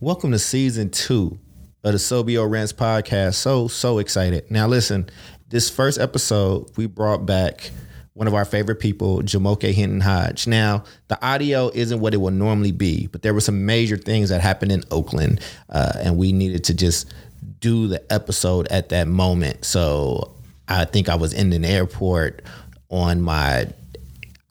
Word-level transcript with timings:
Welcome 0.00 0.32
to 0.32 0.38
season 0.38 0.90
two 0.90 1.38
of 1.84 1.92
the 1.92 1.98
Sobio 1.98 2.48
Rants 2.50 2.72
podcast. 2.72 3.34
So, 3.34 3.68
so 3.68 3.98
excited. 3.98 4.50
Now, 4.50 4.66
listen, 4.66 5.08
this 5.48 5.70
first 5.70 5.98
episode, 5.98 6.70
we 6.76 6.86
brought 6.86 7.26
back 7.26 7.70
one 8.14 8.26
of 8.26 8.34
our 8.34 8.44
favorite 8.44 8.80
people, 8.80 9.22
Jumoke 9.22 9.72
Hinton 9.72 10.00
Hodge. 10.00 10.46
Now, 10.46 10.84
the 11.08 11.24
audio 11.24 11.70
isn't 11.72 12.00
what 12.00 12.14
it 12.14 12.18
would 12.18 12.34
normally 12.34 12.72
be, 12.72 13.06
but 13.06 13.22
there 13.22 13.32
were 13.32 13.40
some 13.40 13.64
major 13.64 13.96
things 13.96 14.28
that 14.28 14.40
happened 14.40 14.72
in 14.72 14.82
Oakland, 14.90 15.40
uh, 15.70 15.92
and 15.96 16.16
we 16.16 16.32
needed 16.32 16.64
to 16.64 16.74
just 16.74 17.12
do 17.58 17.88
the 17.88 18.12
episode 18.12 18.68
at 18.68 18.90
that 18.90 19.08
moment. 19.08 19.64
So, 19.64 20.34
I 20.68 20.84
think 20.84 21.08
I 21.08 21.16
was 21.16 21.32
in 21.32 21.52
an 21.52 21.64
airport 21.64 22.42
on 22.88 23.20
my 23.20 23.68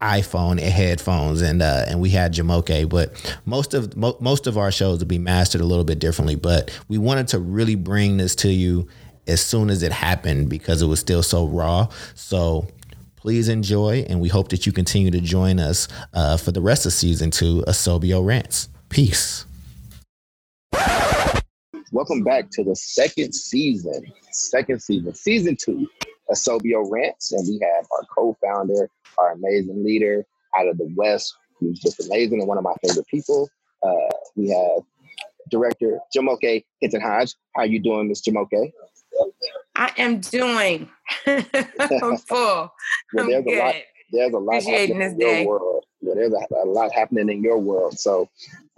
iPhone 0.01 0.51
and 0.51 0.61
headphones, 0.61 1.41
and 1.41 1.61
uh, 1.61 1.85
and 1.87 2.01
we 2.01 2.09
had 2.09 2.33
Jumoke. 2.33 2.89
But 2.89 3.39
most 3.45 3.73
of 3.73 3.95
mo- 3.95 4.17
most 4.19 4.47
of 4.47 4.57
our 4.57 4.71
shows 4.71 4.99
will 4.99 5.07
be 5.07 5.19
mastered 5.19 5.61
a 5.61 5.65
little 5.65 5.83
bit 5.85 5.99
differently. 5.99 6.35
But 6.35 6.71
we 6.87 6.97
wanted 6.97 7.27
to 7.29 7.39
really 7.39 7.75
bring 7.75 8.17
this 8.17 8.35
to 8.37 8.49
you 8.49 8.87
as 9.27 9.41
soon 9.41 9.69
as 9.69 9.83
it 9.83 9.91
happened 9.91 10.49
because 10.49 10.81
it 10.81 10.87
was 10.87 10.99
still 10.99 11.23
so 11.23 11.45
raw. 11.45 11.87
So 12.15 12.67
please 13.15 13.49
enjoy, 13.49 14.05
and 14.09 14.19
we 14.19 14.29
hope 14.29 14.49
that 14.49 14.65
you 14.65 14.71
continue 14.71 15.11
to 15.11 15.21
join 15.21 15.59
us 15.59 15.87
uh, 16.13 16.37
for 16.37 16.51
the 16.51 16.61
rest 16.61 16.85
of 16.85 16.93
season 16.93 17.31
two 17.31 17.63
of 17.67 17.75
Sobio 17.75 18.25
Rants. 18.25 18.69
Peace. 18.89 19.45
Welcome 21.93 22.23
back 22.23 22.49
to 22.51 22.63
the 22.63 22.75
second 22.75 23.35
season, 23.35 24.05
second 24.31 24.81
season, 24.81 25.13
season 25.13 25.57
two 25.57 25.87
of 26.29 26.37
Sobio 26.37 26.89
Rants, 26.89 27.31
and 27.31 27.47
we 27.47 27.59
have 27.61 27.85
our 27.91 28.05
co-founder 28.15 28.89
our 29.17 29.33
amazing 29.33 29.83
leader 29.83 30.25
out 30.57 30.67
of 30.67 30.77
the 30.77 30.91
West, 30.95 31.35
who's 31.59 31.79
just 31.79 31.99
amazing 32.05 32.39
and 32.39 32.47
one 32.47 32.57
of 32.57 32.63
my 32.63 32.73
favorite 32.85 33.07
people. 33.07 33.49
Uh, 33.83 34.15
we 34.35 34.49
have 34.49 34.83
director 35.49 35.99
Jumoke 36.15 36.63
Hinton 36.79 37.01
Hodge. 37.01 37.35
How 37.55 37.63
you 37.63 37.79
doing, 37.79 38.07
Miss 38.07 38.21
Jumoke? 38.21 38.71
I 39.75 39.91
am 39.97 40.19
doing. 40.19 40.89
I'm 41.27 42.17
full. 42.17 42.73
well, 43.13 43.27
there's 43.27 43.45
I'm 43.45 43.53
a 43.53 43.59
lot. 43.59 43.75
There's 44.11 44.33
a 44.33 44.37
lot 44.37 44.57
Appreciating 44.57 45.01
happening 45.01 45.21
in 45.21 45.27
day. 45.27 45.41
your 45.43 45.47
world. 45.47 45.85
Yeah, 46.01 46.13
there's 46.15 46.33
a, 46.33 46.55
a, 46.55 46.65
lot 46.65 46.91
happening 46.91 47.29
in 47.29 47.43
your 47.43 47.57
world. 47.59 47.97
So 47.97 48.27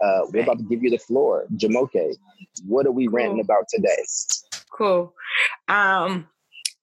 uh, 0.00 0.20
we're 0.32 0.42
about 0.42 0.58
to 0.58 0.64
give 0.64 0.82
you 0.82 0.90
the 0.90 0.98
floor, 0.98 1.46
Jumoke. 1.56 2.14
What 2.66 2.86
are 2.86 2.92
we 2.92 3.06
cool. 3.06 3.16
ranting 3.16 3.40
about 3.40 3.66
today? 3.68 4.04
Cool. 4.70 5.12
Um, 5.68 6.28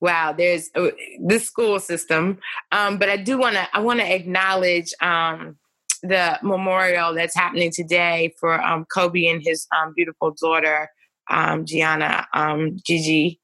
wow 0.01 0.33
there's 0.33 0.69
uh, 0.75 0.89
this 1.23 1.45
school 1.45 1.79
system. 1.79 2.39
Um, 2.71 2.97
but 2.97 3.09
i 3.09 3.17
do 3.17 3.37
want 3.37 3.55
to 3.55 3.67
i 3.73 3.79
want 3.79 3.99
to 3.99 4.13
acknowledge 4.13 4.93
um, 5.01 5.57
the 6.03 6.39
memorial 6.41 7.13
that's 7.13 7.35
happening 7.35 7.71
today 7.71 8.33
for 8.39 8.61
um, 8.61 8.85
kobe 8.93 9.25
and 9.27 9.41
his 9.43 9.67
um, 9.77 9.93
beautiful 9.95 10.35
daughter 10.41 10.89
um, 11.29 11.65
gianna 11.65 12.27
um, 12.33 12.77
gigi. 12.85 13.39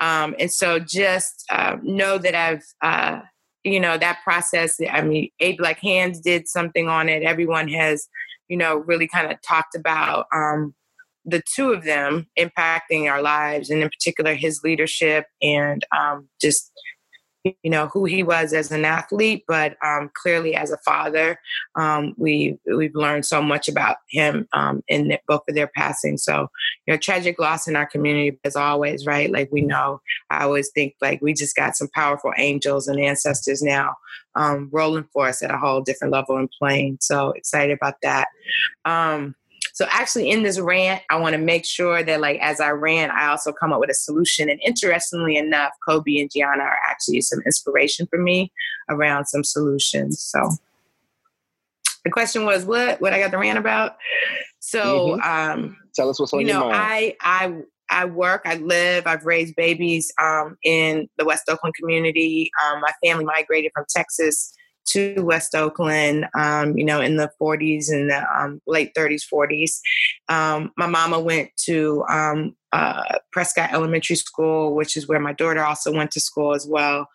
And 0.00 0.50
so 0.50 0.78
just 0.78 1.44
uh, 1.50 1.76
know 1.82 2.18
that 2.18 2.34
i've 2.34 2.64
uh, 2.82 3.20
you 3.64 3.80
know 3.80 3.98
that 3.98 4.20
process 4.24 4.78
i 4.90 5.02
mean 5.02 5.30
eight 5.40 5.58
black 5.58 5.78
hands 5.80 6.20
did 6.20 6.48
something 6.48 6.88
on 6.88 7.08
it. 7.08 7.22
Everyone 7.22 7.68
has 7.68 8.08
you 8.48 8.56
know 8.56 8.78
really 8.78 9.06
kind 9.06 9.30
of 9.30 9.40
talked 9.42 9.74
about 9.74 10.26
the 11.28 11.42
two 11.54 11.72
of 11.72 11.84
them 11.84 12.26
impacting 12.38 13.10
our 13.10 13.22
lives, 13.22 13.70
and 13.70 13.82
in 13.82 13.88
particular 13.88 14.34
his 14.34 14.62
leadership 14.62 15.26
and 15.42 15.84
um, 15.96 16.28
just 16.40 16.72
you 17.44 17.70
know 17.70 17.86
who 17.88 18.04
he 18.04 18.22
was 18.22 18.52
as 18.52 18.70
an 18.72 18.84
athlete, 18.84 19.44
but 19.46 19.76
um, 19.84 20.10
clearly 20.14 20.54
as 20.54 20.70
a 20.70 20.78
father, 20.78 21.38
um, 21.76 22.14
we 22.16 22.58
we've 22.66 22.94
learned 22.94 23.24
so 23.26 23.40
much 23.40 23.68
about 23.68 23.96
him 24.10 24.48
um, 24.52 24.82
in 24.88 25.16
both 25.26 25.42
of 25.48 25.54
their 25.54 25.70
passing. 25.76 26.18
So 26.18 26.48
you 26.86 26.94
know, 26.94 26.98
tragic 26.98 27.38
loss 27.38 27.68
in 27.68 27.76
our 27.76 27.86
community 27.86 28.38
as 28.44 28.56
always, 28.56 29.06
right? 29.06 29.30
Like 29.30 29.50
we 29.52 29.60
know, 29.60 30.00
I 30.30 30.44
always 30.44 30.70
think 30.74 30.94
like 31.00 31.20
we 31.22 31.32
just 31.32 31.56
got 31.56 31.76
some 31.76 31.88
powerful 31.94 32.32
angels 32.36 32.88
and 32.88 33.00
ancestors 33.00 33.62
now 33.62 33.94
um, 34.34 34.68
rolling 34.72 35.06
for 35.12 35.28
us 35.28 35.42
at 35.42 35.54
a 35.54 35.58
whole 35.58 35.80
different 35.80 36.12
level 36.12 36.36
and 36.36 36.50
plane. 36.58 36.98
So 37.00 37.30
excited 37.30 37.76
about 37.76 37.94
that. 38.02 38.28
So 39.78 39.86
actually 39.90 40.28
in 40.28 40.42
this 40.42 40.58
rant, 40.58 41.04
I 41.08 41.14
want 41.20 41.34
to 41.34 41.38
make 41.38 41.64
sure 41.64 42.02
that 42.02 42.20
like 42.20 42.40
as 42.40 42.58
I 42.58 42.70
rant, 42.70 43.12
I 43.12 43.28
also 43.28 43.52
come 43.52 43.72
up 43.72 43.78
with 43.78 43.90
a 43.90 43.94
solution. 43.94 44.50
And 44.50 44.60
interestingly 44.66 45.36
enough, 45.36 45.70
Kobe 45.88 46.18
and 46.18 46.28
Gianna 46.28 46.64
are 46.64 46.80
actually 46.90 47.20
some 47.20 47.38
inspiration 47.46 48.08
for 48.10 48.18
me 48.20 48.50
around 48.88 49.26
some 49.26 49.44
solutions. 49.44 50.20
So 50.20 50.50
the 52.04 52.10
question 52.10 52.44
was 52.44 52.64
what 52.64 53.00
what 53.00 53.12
I 53.12 53.20
got 53.20 53.30
the 53.30 53.38
rant 53.38 53.56
about. 53.56 53.98
So 54.58 55.10
mm-hmm. 55.20 55.54
um 55.54 55.76
tell 55.94 56.10
us 56.10 56.18
what's 56.18 56.32
on 56.32 56.40
you 56.40 56.46
know, 56.46 56.64
your 56.64 56.72
mind. 56.72 56.74
I 56.74 57.16
I 57.20 57.62
I 57.88 58.04
work, 58.06 58.42
I 58.46 58.56
live, 58.56 59.06
I've 59.06 59.26
raised 59.26 59.54
babies 59.54 60.12
um, 60.20 60.58
in 60.64 61.08
the 61.18 61.24
West 61.24 61.44
Oakland 61.48 61.76
community. 61.76 62.50
Um, 62.66 62.80
my 62.80 62.90
family 63.02 63.24
migrated 63.24 63.70
from 63.72 63.86
Texas 63.88 64.52
to 64.92 65.20
West 65.22 65.54
Oakland, 65.54 66.26
um, 66.34 66.76
you 66.76 66.84
know, 66.84 67.00
in 67.00 67.16
the 67.16 67.30
40s 67.40 67.90
and 67.90 68.10
the 68.10 68.24
um, 68.36 68.60
late 68.66 68.94
30s, 68.94 69.22
40s. 69.32 69.80
Um, 70.28 70.72
my 70.76 70.86
mama 70.86 71.20
went 71.20 71.50
to 71.64 72.04
um, 72.08 72.56
uh, 72.72 73.18
Prescott 73.32 73.72
Elementary 73.72 74.16
School, 74.16 74.74
which 74.74 74.96
is 74.96 75.08
where 75.08 75.20
my 75.20 75.32
daughter 75.32 75.64
also 75.64 75.92
went 75.92 76.10
to 76.12 76.20
school 76.20 76.54
as 76.54 76.66
well. 76.66 77.08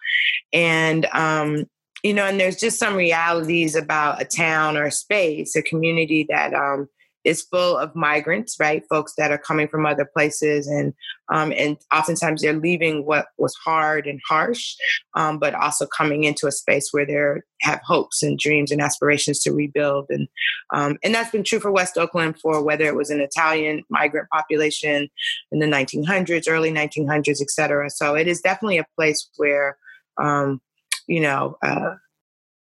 And, 0.51 1.05
um, 1.13 1.65
you 2.03 2.13
know, 2.13 2.25
and 2.25 2.39
there's 2.39 2.59
just 2.59 2.79
some 2.79 2.95
realities 2.95 3.75
about 3.75 4.21
a 4.21 4.25
town 4.25 4.77
or 4.77 4.85
a 4.85 4.91
space, 4.91 5.55
a 5.55 5.61
community 5.61 6.25
that 6.29 6.53
um, 6.53 6.89
is 7.23 7.41
full 7.41 7.77
of 7.77 7.95
migrants, 7.95 8.57
right? 8.59 8.83
Folks 8.89 9.13
that 9.17 9.31
are 9.31 9.37
coming 9.37 9.67
from 9.67 9.85
other 9.85 10.05
places, 10.05 10.67
and 10.67 10.93
um, 11.31 11.53
and 11.55 11.77
oftentimes 11.93 12.41
they're 12.41 12.53
leaving 12.53 13.05
what 13.05 13.27
was 13.37 13.55
hard 13.63 14.07
and 14.07 14.19
harsh, 14.27 14.75
um, 15.15 15.39
but 15.39 15.55
also 15.55 15.85
coming 15.85 16.23
into 16.23 16.47
a 16.47 16.51
space 16.51 16.89
where 16.91 17.05
they 17.05 17.41
have 17.61 17.81
hopes 17.85 18.23
and 18.23 18.37
dreams 18.37 18.71
and 18.71 18.81
aspirations 18.81 19.39
to 19.41 19.53
rebuild, 19.53 20.05
and 20.09 20.27
um, 20.73 20.97
and 21.03 21.15
that's 21.15 21.31
been 21.31 21.43
true 21.43 21.59
for 21.59 21.71
West 21.71 21.97
Oakland 21.97 22.39
for 22.39 22.63
whether 22.63 22.85
it 22.85 22.95
was 22.95 23.09
an 23.09 23.21
Italian 23.21 23.83
migrant 23.89 24.29
population 24.29 25.09
in 25.51 25.59
the 25.59 25.67
1900s, 25.67 26.45
early 26.47 26.71
1900s, 26.71 27.41
et 27.41 27.49
cetera. 27.49 27.89
So 27.89 28.15
it 28.15 28.27
is 28.27 28.41
definitely 28.41 28.77
a 28.77 28.85
place 28.95 29.29
where 29.37 29.77
um, 30.21 30.61
you 31.07 31.21
know. 31.21 31.57
Uh, 31.63 31.95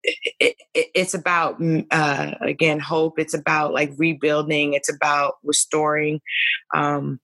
it, 0.04 0.56
it, 0.74 0.86
it's 0.94 1.14
about 1.14 1.60
mm, 1.60 1.86
uh, 1.90 2.34
again 2.40 2.80
hope. 2.80 3.18
It's 3.18 3.34
about 3.34 3.72
like 3.72 3.92
rebuilding. 3.96 4.74
It's 4.74 4.92
about 4.92 5.34
restoring 5.44 6.20
um, 6.74 7.20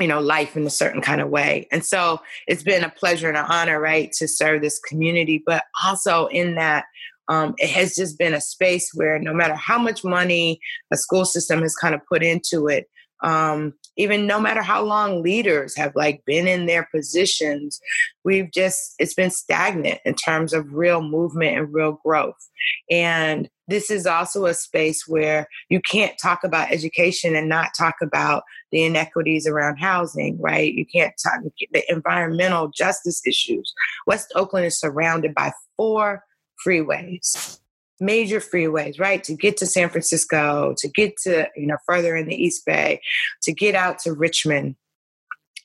you 0.00 0.06
know 0.08 0.20
life 0.20 0.56
in 0.56 0.66
a 0.66 0.70
certain 0.70 1.02
kind 1.02 1.20
of 1.20 1.28
way. 1.28 1.68
And 1.70 1.84
so 1.84 2.20
it's 2.46 2.62
been 2.62 2.84
a 2.84 2.90
pleasure 2.90 3.28
and 3.28 3.36
an 3.36 3.46
honor 3.48 3.80
right 3.80 4.10
to 4.12 4.28
serve 4.28 4.62
this 4.62 4.78
community 4.78 5.42
but 5.44 5.64
also 5.84 6.26
in 6.26 6.54
that 6.56 6.84
um, 7.28 7.54
it 7.58 7.70
has 7.70 7.94
just 7.94 8.18
been 8.18 8.34
a 8.34 8.40
space 8.40 8.90
where 8.94 9.18
no 9.18 9.32
matter 9.32 9.54
how 9.54 9.78
much 9.78 10.04
money 10.04 10.60
a 10.92 10.96
school 10.96 11.24
system 11.24 11.62
has 11.62 11.74
kind 11.76 11.94
of 11.94 12.00
put 12.06 12.22
into 12.22 12.68
it 12.68 12.86
um, 13.22 13.74
even 13.96 14.26
no 14.26 14.40
matter 14.40 14.62
how 14.62 14.82
long 14.82 15.22
leaders 15.22 15.76
have 15.76 15.92
like 15.94 16.22
been 16.24 16.48
in 16.48 16.66
their 16.66 16.88
positions 16.94 17.80
we've 18.24 18.50
just 18.52 18.94
it's 18.98 19.14
been 19.14 19.30
stagnant 19.30 20.00
in 20.04 20.14
terms 20.14 20.52
of 20.52 20.72
real 20.72 21.02
movement 21.02 21.56
and 21.56 21.72
real 21.72 22.00
growth. 22.04 22.48
And 22.90 23.48
this 23.68 23.90
is 23.90 24.06
also 24.06 24.46
a 24.46 24.54
space 24.54 25.06
where 25.06 25.46
you 25.68 25.80
can't 25.80 26.18
talk 26.20 26.44
about 26.44 26.70
education 26.70 27.34
and 27.34 27.48
not 27.48 27.70
talk 27.76 27.96
about 28.02 28.42
the 28.70 28.84
inequities 28.84 29.46
around 29.46 29.78
housing 29.78 30.40
right? 30.40 30.72
You 30.72 30.86
can't 30.86 31.14
talk 31.22 31.40
the 31.72 31.84
environmental 31.88 32.68
justice 32.68 33.22
issues. 33.26 33.72
West 34.06 34.32
oakland 34.34 34.66
is 34.66 34.78
surrounded 34.78 35.34
by 35.34 35.52
four 35.76 36.24
freeways 36.66 37.58
major 38.02 38.40
freeways, 38.40 39.00
right? 39.00 39.22
To 39.24 39.34
get 39.34 39.56
to 39.58 39.66
San 39.66 39.88
Francisco, 39.88 40.74
to 40.78 40.88
get 40.88 41.16
to, 41.24 41.48
you 41.56 41.66
know, 41.66 41.78
further 41.86 42.16
in 42.16 42.26
the 42.26 42.34
East 42.34 42.66
Bay, 42.66 43.00
to 43.42 43.52
get 43.52 43.74
out 43.74 43.98
to 44.00 44.12
Richmond. 44.12 44.76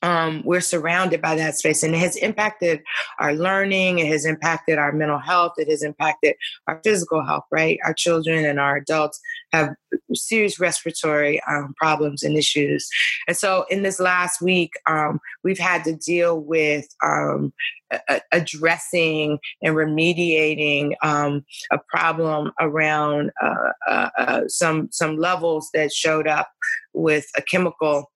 Um, 0.04 0.42
we're 0.46 0.62
surrounded 0.62 1.22
by 1.22 1.36
that 1.36 1.58
space 1.58 1.84
and 1.84 1.96
it 1.96 2.00
has 2.00 2.16
impacted 2.18 2.82
our 3.20 3.34
learning, 3.34 4.00
it 4.00 4.08
has 4.08 4.26
impacted 4.26 4.78
our 4.78 4.92
mental 4.92 5.20
health, 5.20 5.54
it 5.58 5.70
has 5.70 5.84
impacted 5.84 6.36
our 6.68 6.80
physical 6.84 7.26
health, 7.26 7.46
right? 7.52 7.80
Our 7.84 7.94
children 7.94 8.46
and 8.46 8.60
our 8.60 8.78
adults 8.78 9.20
have 9.54 9.76
serious 10.14 10.60
respiratory 10.60 11.42
um, 11.50 11.74
problems 11.78 12.24
and 12.24 12.38
issues. 12.38 12.88
And 13.28 13.36
so 13.36 13.66
in 13.70 13.84
this 13.84 14.00
last 14.00 14.42
week, 14.42 14.72
um, 14.86 15.20
we've 15.44 15.60
had 15.60 15.84
to 15.86 15.96
deal 15.96 16.40
with 16.40 16.88
um, 17.04 17.54
a- 17.92 18.22
addressing 18.32 19.40
and 19.62 19.76
remediating 19.76 20.94
um, 21.04 21.46
a 21.72 21.80
problem 21.90 22.52
around 22.60 23.32
uh, 23.42 23.72
uh, 23.88 24.10
uh, 24.18 24.42
some 24.48 24.90
some 24.92 25.18
levels 25.18 25.70
that 25.74 25.92
showed 25.94 26.28
up 26.28 26.50
with 26.94 27.26
a 27.38 27.42
chemical 27.42 28.12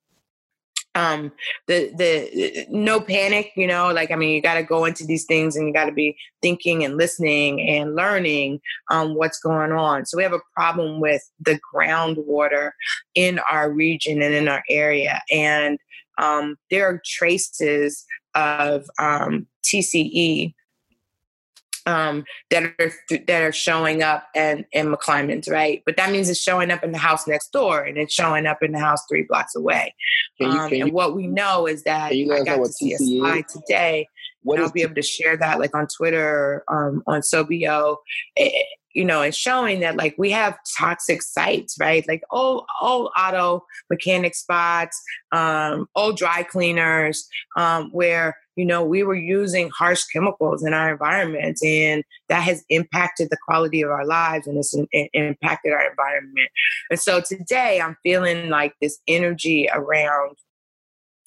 um 0.95 1.31
the 1.67 1.91
the 1.95 2.65
no 2.69 2.99
panic 2.99 3.51
you 3.55 3.65
know 3.65 3.91
like 3.93 4.11
i 4.11 4.15
mean 4.15 4.35
you 4.35 4.41
got 4.41 4.55
to 4.55 4.63
go 4.63 4.83
into 4.83 5.05
these 5.05 5.25
things 5.25 5.55
and 5.55 5.65
you 5.65 5.73
got 5.73 5.85
to 5.85 5.91
be 5.93 6.17
thinking 6.41 6.83
and 6.83 6.97
listening 6.97 7.61
and 7.61 7.95
learning 7.95 8.59
um 8.89 9.15
what's 9.15 9.39
going 9.39 9.71
on. 9.71 10.05
So 10.05 10.17
we 10.17 10.23
have 10.23 10.33
a 10.33 10.41
problem 10.55 10.99
with 10.99 11.21
the 11.39 11.59
groundwater 11.73 12.71
in 13.15 13.39
our 13.51 13.71
region 13.71 14.21
and 14.21 14.33
in 14.33 14.47
our 14.47 14.63
area. 14.69 15.21
And 15.31 15.79
um 16.17 16.57
there 16.69 16.88
are 16.88 17.01
traces 17.05 18.05
of 18.35 18.85
um 18.99 19.47
tce 19.63 20.53
um, 21.85 22.23
that 22.49 22.63
are 22.63 22.91
that 23.25 23.41
are 23.41 23.51
showing 23.51 24.03
up 24.03 24.27
and 24.35 24.65
in 24.71 24.91
McClymonds, 24.91 25.49
right? 25.49 25.81
But 25.85 25.97
that 25.97 26.11
means 26.11 26.29
it's 26.29 26.39
showing 26.39 26.71
up 26.71 26.83
in 26.83 26.91
the 26.91 26.97
house 26.97 27.27
next 27.27 27.51
door 27.51 27.81
and 27.81 27.97
it's 27.97 28.13
showing 28.13 28.45
up 28.45 28.61
in 28.61 28.71
the 28.71 28.79
house 28.79 29.03
three 29.09 29.25
blocks 29.27 29.55
away. 29.55 29.93
You, 30.39 30.47
um, 30.47 30.73
and 30.73 30.91
what 30.91 31.15
we 31.15 31.27
know 31.27 31.67
is 31.67 31.83
that 31.83 32.11
I 32.11 32.43
got 32.43 32.57
to 32.57 32.71
see 32.71 32.93
a 32.93 32.97
slide 32.97 33.47
today. 33.47 34.07
What 34.43 34.59
I'll 34.59 34.71
be 34.71 34.81
able 34.81 34.95
to 34.95 35.01
share 35.01 35.38
that 35.38 35.59
like 35.59 35.75
on 35.75 35.88
Twitter, 35.88 36.63
um, 36.67 37.03
on 37.07 37.21
Sobio. 37.21 37.97
It, 38.35 38.65
you 38.93 39.05
know, 39.05 39.21
and 39.21 39.33
showing 39.33 39.79
that 39.81 39.95
like 39.95 40.15
we 40.17 40.31
have 40.31 40.57
toxic 40.77 41.21
sites, 41.21 41.77
right? 41.79 42.05
Like 42.07 42.23
old 42.31 42.65
old 42.81 43.11
auto 43.17 43.65
mechanic 43.89 44.35
spots, 44.35 45.01
um, 45.31 45.88
old 45.95 46.17
dry 46.17 46.43
cleaners, 46.43 47.27
um, 47.57 47.89
where 47.91 48.38
you 48.55 48.65
know 48.65 48.83
we 48.83 49.03
were 49.03 49.15
using 49.15 49.69
harsh 49.69 50.03
chemicals 50.05 50.63
in 50.63 50.73
our 50.73 50.91
environment, 50.91 51.59
and 51.63 52.03
that 52.29 52.43
has 52.43 52.63
impacted 52.69 53.29
the 53.29 53.38
quality 53.45 53.81
of 53.81 53.91
our 53.91 54.05
lives 54.05 54.47
and 54.47 54.57
it's 54.57 54.73
in, 54.73 54.88
impacted 55.13 55.71
our 55.71 55.89
environment. 55.89 56.49
And 56.89 56.99
so 56.99 57.21
today, 57.21 57.79
I'm 57.79 57.97
feeling 58.03 58.49
like 58.49 58.73
this 58.81 58.99
energy 59.07 59.69
around 59.73 60.38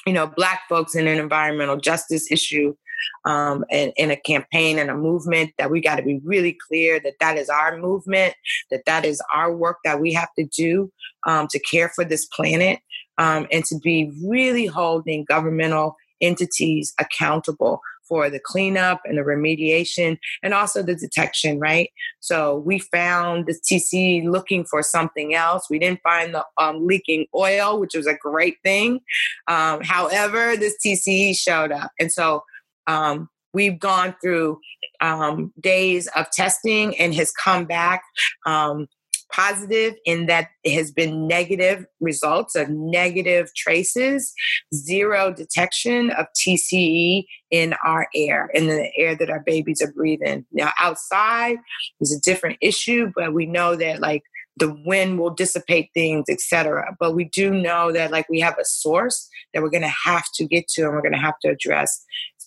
you 0.06 0.12
know 0.12 0.26
black 0.26 0.62
folks 0.68 0.94
in 0.94 1.06
an 1.06 1.18
environmental 1.18 1.76
justice 1.76 2.30
issue 2.30 2.74
um, 3.24 3.64
in 3.70 4.10
a 4.10 4.16
campaign 4.16 4.78
and 4.78 4.90
a 4.90 4.96
movement 4.96 5.52
that 5.58 5.70
we 5.70 5.80
got 5.80 5.96
to 5.96 6.02
be 6.02 6.20
really 6.24 6.56
clear 6.68 7.00
that 7.00 7.14
that 7.20 7.36
is 7.36 7.48
our 7.48 7.78
movement, 7.78 8.34
that 8.70 8.84
that 8.86 9.04
is 9.04 9.20
our 9.34 9.54
work 9.54 9.78
that 9.84 10.00
we 10.00 10.12
have 10.12 10.28
to 10.38 10.46
do 10.46 10.90
um, 11.26 11.46
to 11.50 11.58
care 11.58 11.90
for 11.94 12.04
this 12.04 12.26
planet, 12.26 12.80
um, 13.18 13.46
and 13.50 13.64
to 13.64 13.78
be 13.82 14.12
really 14.24 14.66
holding 14.66 15.24
governmental 15.24 15.96
entities 16.20 16.92
accountable 16.98 17.80
for 18.08 18.28
the 18.30 18.40
cleanup 18.40 19.00
and 19.04 19.18
the 19.18 19.22
remediation 19.22 20.18
and 20.42 20.54
also 20.54 20.82
the 20.82 20.94
detection, 20.94 21.58
right? 21.58 21.90
So 22.20 22.58
we 22.58 22.78
found 22.78 23.46
the 23.46 23.54
TC 23.54 24.28
looking 24.28 24.64
for 24.64 24.82
something 24.82 25.34
else. 25.34 25.66
We 25.70 25.78
didn't 25.78 26.02
find 26.02 26.34
the 26.34 26.44
um, 26.58 26.86
leaking 26.86 27.26
oil, 27.34 27.80
which 27.80 27.94
was 27.94 28.06
a 28.06 28.14
great 28.14 28.56
thing. 28.62 29.00
Um, 29.48 29.80
however, 29.82 30.56
this 30.56 30.76
TCE 30.84 31.36
showed 31.36 31.72
up. 31.72 31.92
And 31.98 32.12
so 32.12 32.44
um, 32.86 33.28
we've 33.52 33.78
gone 33.78 34.14
through 34.20 34.58
um, 35.00 35.52
days 35.60 36.08
of 36.16 36.30
testing 36.30 36.96
and 36.98 37.14
has 37.14 37.32
come 37.32 37.64
back 37.64 38.02
um, 38.46 38.86
positive 39.32 39.94
in 40.04 40.26
that 40.26 40.48
it 40.62 40.74
has 40.74 40.92
been 40.92 41.26
negative 41.26 41.86
results 42.00 42.54
of 42.54 42.68
negative 42.68 43.50
traces, 43.56 44.32
zero 44.74 45.32
detection 45.32 46.10
of 46.10 46.26
TCE 46.38 47.24
in 47.50 47.74
our 47.84 48.06
air, 48.14 48.50
in 48.54 48.68
the 48.68 48.90
air 48.96 49.16
that 49.16 49.30
our 49.30 49.40
babies 49.40 49.80
are 49.82 49.92
breathing. 49.92 50.44
Now, 50.52 50.72
outside 50.78 51.56
is 52.00 52.14
a 52.14 52.20
different 52.20 52.58
issue, 52.60 53.10
but 53.16 53.34
we 53.34 53.46
know 53.46 53.76
that 53.76 54.00
like 54.00 54.22
the 54.56 54.76
wind 54.84 55.18
will 55.18 55.30
dissipate 55.30 55.90
things, 55.94 56.26
etc. 56.28 56.94
But 57.00 57.14
we 57.14 57.24
do 57.24 57.50
know 57.50 57.90
that 57.92 58.12
like 58.12 58.28
we 58.28 58.40
have 58.40 58.56
a 58.58 58.64
source 58.64 59.28
that 59.52 59.62
we're 59.62 59.70
going 59.70 59.82
to 59.82 59.88
have 60.04 60.26
to 60.34 60.46
get 60.46 60.68
to 60.68 60.82
and 60.82 60.92
we're 60.92 61.02
going 61.02 61.12
to 61.12 61.18
have 61.18 61.38
to 61.42 61.48
address 61.48 62.04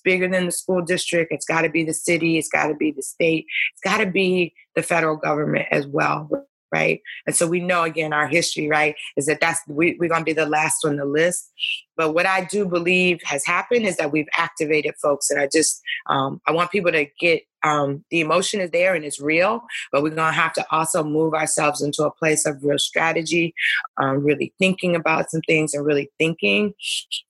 bigger 0.07 0.30
than 0.30 0.45
the 0.45 0.54
school 0.54 0.81
district. 0.81 1.33
It's 1.33 1.45
got 1.45 1.63
to 1.63 1.69
be 1.69 1.83
the 1.83 1.94
city. 1.94 2.38
It's 2.38 2.48
got 2.48 2.68
to 2.68 2.74
be 2.74 2.92
the 2.92 3.04
state. 3.04 3.45
It's 3.74 3.81
got 3.83 3.98
to 3.98 4.09
be 4.09 4.54
the 4.74 4.81
federal 4.81 5.18
government 5.18 5.68
as 5.69 5.86
well. 5.86 6.30
Right. 6.69 7.01
And 7.25 7.36
so 7.36 7.48
we 7.48 7.62
know 7.62 7.83
again 7.83 8.12
our 8.12 8.27
history, 8.27 8.68
right, 8.68 8.95
is 9.15 9.25
that 9.27 9.39
that's 9.39 9.62
we, 9.68 9.95
we're 10.00 10.09
going 10.09 10.21
to 10.21 10.25
be 10.25 10.33
the 10.33 10.45
last 10.45 10.86
on 10.86 10.98
the 10.98 11.06
list. 11.06 11.51
But 11.95 12.13
what 12.13 12.25
I 12.25 12.44
do 12.44 12.65
believe 12.65 13.21
has 13.24 13.45
happened 13.45 13.86
is 13.86 13.98
that 13.98 14.12
we've 14.12 14.27
activated 14.38 14.95
folks. 15.01 15.30
And 15.30 15.39
I 15.39 15.48
just, 15.51 15.81
um, 16.07 16.42
I 16.45 16.51
want 16.51 16.71
people 16.71 16.92
to 16.92 17.06
get 17.19 17.44
um, 17.63 18.04
the 18.12 18.19
emotion 18.19 18.59
is 18.59 18.71
there 18.71 18.95
and 18.95 19.04
it's 19.04 19.19
real, 19.19 19.62
but 19.92 20.04
we're 20.04 20.09
going 20.09 20.33
to 20.33 20.39
have 20.39 20.54
to 20.54 20.65
also 20.71 21.04
move 21.04 21.33
ourselves 21.33 21.81
into 21.81 22.04
a 22.04 22.12
place 22.12 22.45
of 22.45 22.63
real 22.63 22.80
strategy, 22.80 23.54
um, 23.98 24.24
really 24.24 24.54
thinking 24.59 24.95
about 24.95 25.31
some 25.31 25.42
things 25.48 25.74
and 25.74 25.86
really 25.86 26.12
thinking 26.18 26.74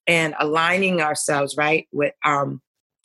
and 0.06 0.36
aligning 0.40 1.02
ourselves, 1.02 1.56
right, 1.58 1.88
with 1.92 2.14
um, 2.26 2.62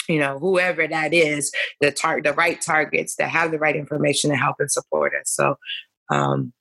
you 0.09 0.19
know, 0.19 0.39
whoever 0.39 0.87
that 0.87 1.13
is, 1.13 1.53
the 1.81 1.91
tar- 1.91 2.23
the 2.23 2.33
right 2.33 2.61
targets 2.61 3.17
that 3.17 3.29
have 3.29 3.51
the 3.51 3.59
right 3.59 3.77
information 3.77 4.31
to 4.31 4.37
help 4.37 4.57
and 4.59 4.71
support 4.71 5.13
us. 5.15 5.31
So 5.31 5.57
um, 6.11 6.53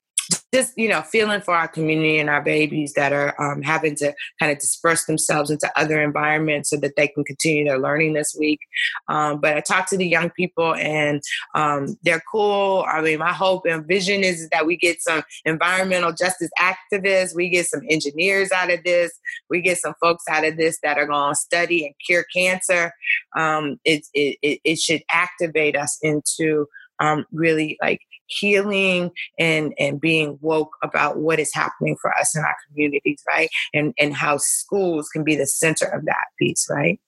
just 0.53 0.73
you 0.77 0.89
know 0.89 1.01
feeling 1.01 1.41
for 1.41 1.53
our 1.55 1.67
community 1.67 2.19
and 2.19 2.29
our 2.29 2.41
babies 2.41 2.93
that 2.93 3.13
are 3.13 3.39
um, 3.41 3.61
having 3.61 3.95
to 3.95 4.13
kind 4.39 4.51
of 4.51 4.59
disperse 4.59 5.05
themselves 5.05 5.49
into 5.49 5.71
other 5.75 6.01
environments 6.01 6.69
so 6.69 6.77
that 6.77 6.95
they 6.97 7.07
can 7.07 7.23
continue 7.23 7.65
their 7.65 7.79
learning 7.79 8.13
this 8.13 8.35
week. 8.37 8.59
Um, 9.07 9.39
but 9.39 9.55
i 9.57 9.61
talked 9.61 9.89
to 9.89 9.97
the 9.97 10.07
young 10.07 10.29
people 10.31 10.75
and 10.75 11.21
um, 11.55 11.97
they're 12.03 12.23
cool. 12.31 12.85
I 12.87 13.01
mean 13.01 13.19
my 13.19 13.33
hope 13.33 13.65
and 13.65 13.87
vision 13.87 14.23
is 14.23 14.49
that 14.49 14.65
we 14.65 14.77
get 14.77 15.01
some 15.01 15.23
environmental 15.45 16.11
justice 16.11 16.51
activists. 16.59 17.35
We 17.35 17.49
get 17.49 17.67
some 17.67 17.81
engineers 17.89 18.51
out 18.51 18.71
of 18.71 18.83
this. 18.83 19.11
We 19.49 19.61
get 19.61 19.77
some 19.77 19.93
folks 20.01 20.23
out 20.29 20.45
of 20.45 20.57
this 20.57 20.79
that 20.83 20.97
are 20.97 21.07
going 21.07 21.31
to 21.31 21.35
study 21.35 21.85
and 21.85 21.95
cure 22.05 22.25
cancer. 22.35 22.93
Um, 23.37 23.79
it, 23.85 24.05
it, 24.13 24.59
it 24.63 24.79
should 24.79 25.03
activate 25.11 25.75
us 25.75 25.97
into 26.01 26.67
um, 26.99 27.25
really 27.31 27.77
like 27.81 28.01
healing 28.31 29.11
and 29.37 29.73
and 29.79 29.99
being 29.99 30.37
woke 30.41 30.71
about 30.83 31.17
what 31.17 31.39
is 31.39 31.53
happening 31.53 31.95
for 32.01 32.15
us 32.17 32.35
in 32.35 32.43
our 32.43 32.55
communities 32.67 33.21
right? 33.27 33.49
And 33.73 33.93
and 33.99 34.15
how 34.15 34.37
schools 34.37 35.09
can 35.09 35.23
be 35.23 35.35
the 35.35 35.47
center 35.47 35.85
of 35.85 36.05
that 36.05 36.25
piece 36.39 36.67
right? 36.69 36.99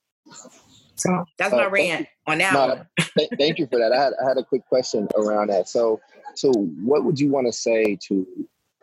So 0.96 1.26
that's 1.38 1.54
my 1.54 1.66
uh, 1.66 1.70
rant 1.70 2.08
on 2.28 2.38
that 2.38 2.54
no, 2.54 2.86
th- 3.18 3.30
thank 3.38 3.58
you 3.58 3.68
for 3.68 3.80
that. 3.80 3.92
I 3.92 4.02
had, 4.02 4.14
I 4.24 4.28
had 4.28 4.38
a 4.38 4.44
quick 4.44 4.66
question 4.68 5.08
around 5.16 5.50
that. 5.50 5.68
So 5.68 6.00
so 6.36 6.52
what 6.52 7.04
would 7.04 7.20
you 7.20 7.30
want 7.30 7.48
to 7.48 7.54
say 7.54 7.98
to 8.08 8.28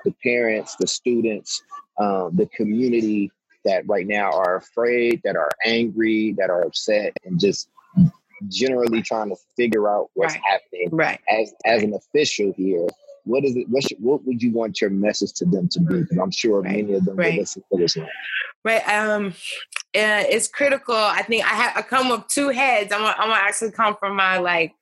the 0.04 0.14
parents 0.22 0.76
the 0.76 0.86
students 0.86 1.62
um, 1.98 2.30
the 2.34 2.46
community 2.46 3.30
that 3.64 3.86
right 3.86 4.06
now 4.06 4.30
are 4.32 4.56
afraid 4.56 5.20
that 5.24 5.36
are 5.36 5.50
angry 5.66 6.34
that 6.38 6.50
are 6.50 6.62
upset 6.62 7.12
and 7.24 7.38
just 7.38 7.68
generally 8.48 9.02
trying 9.02 9.28
to 9.30 9.36
figure 9.56 9.88
out 9.88 10.08
what's 10.14 10.34
right. 10.34 10.42
happening. 10.48 10.88
Right. 10.90 11.20
As 11.30 11.52
as 11.64 11.82
an 11.82 11.94
official 11.94 12.52
here, 12.56 12.86
what 13.24 13.44
is 13.44 13.56
it? 13.56 13.68
What 13.68 13.82
should, 13.84 13.98
what 14.00 14.24
would 14.24 14.42
you 14.42 14.52
want 14.52 14.80
your 14.80 14.90
message 14.90 15.32
to 15.34 15.44
them 15.44 15.68
to 15.68 15.80
be? 15.80 16.00
Because 16.00 16.18
I'm 16.18 16.30
sure 16.30 16.60
right. 16.60 16.76
many 16.76 16.94
of 16.94 17.04
them 17.04 17.16
right. 17.16 17.34
will 17.34 17.40
listen 17.40 17.62
to 17.72 17.78
this 17.78 17.96
one. 17.96 18.08
Right. 18.64 18.86
Um, 18.88 19.28
uh, 19.94 20.24
it's 20.28 20.48
critical. 20.48 20.94
I 20.94 21.22
think 21.22 21.44
I 21.44 21.54
have 21.54 21.76
I 21.76 21.82
come 21.82 22.08
with 22.08 22.26
two 22.28 22.48
heads. 22.48 22.92
I'm 22.92 23.00
gonna, 23.00 23.14
I'm 23.18 23.28
gonna 23.28 23.40
actually 23.40 23.72
come 23.72 23.96
from 23.98 24.16
my 24.16 24.38
like, 24.38 24.74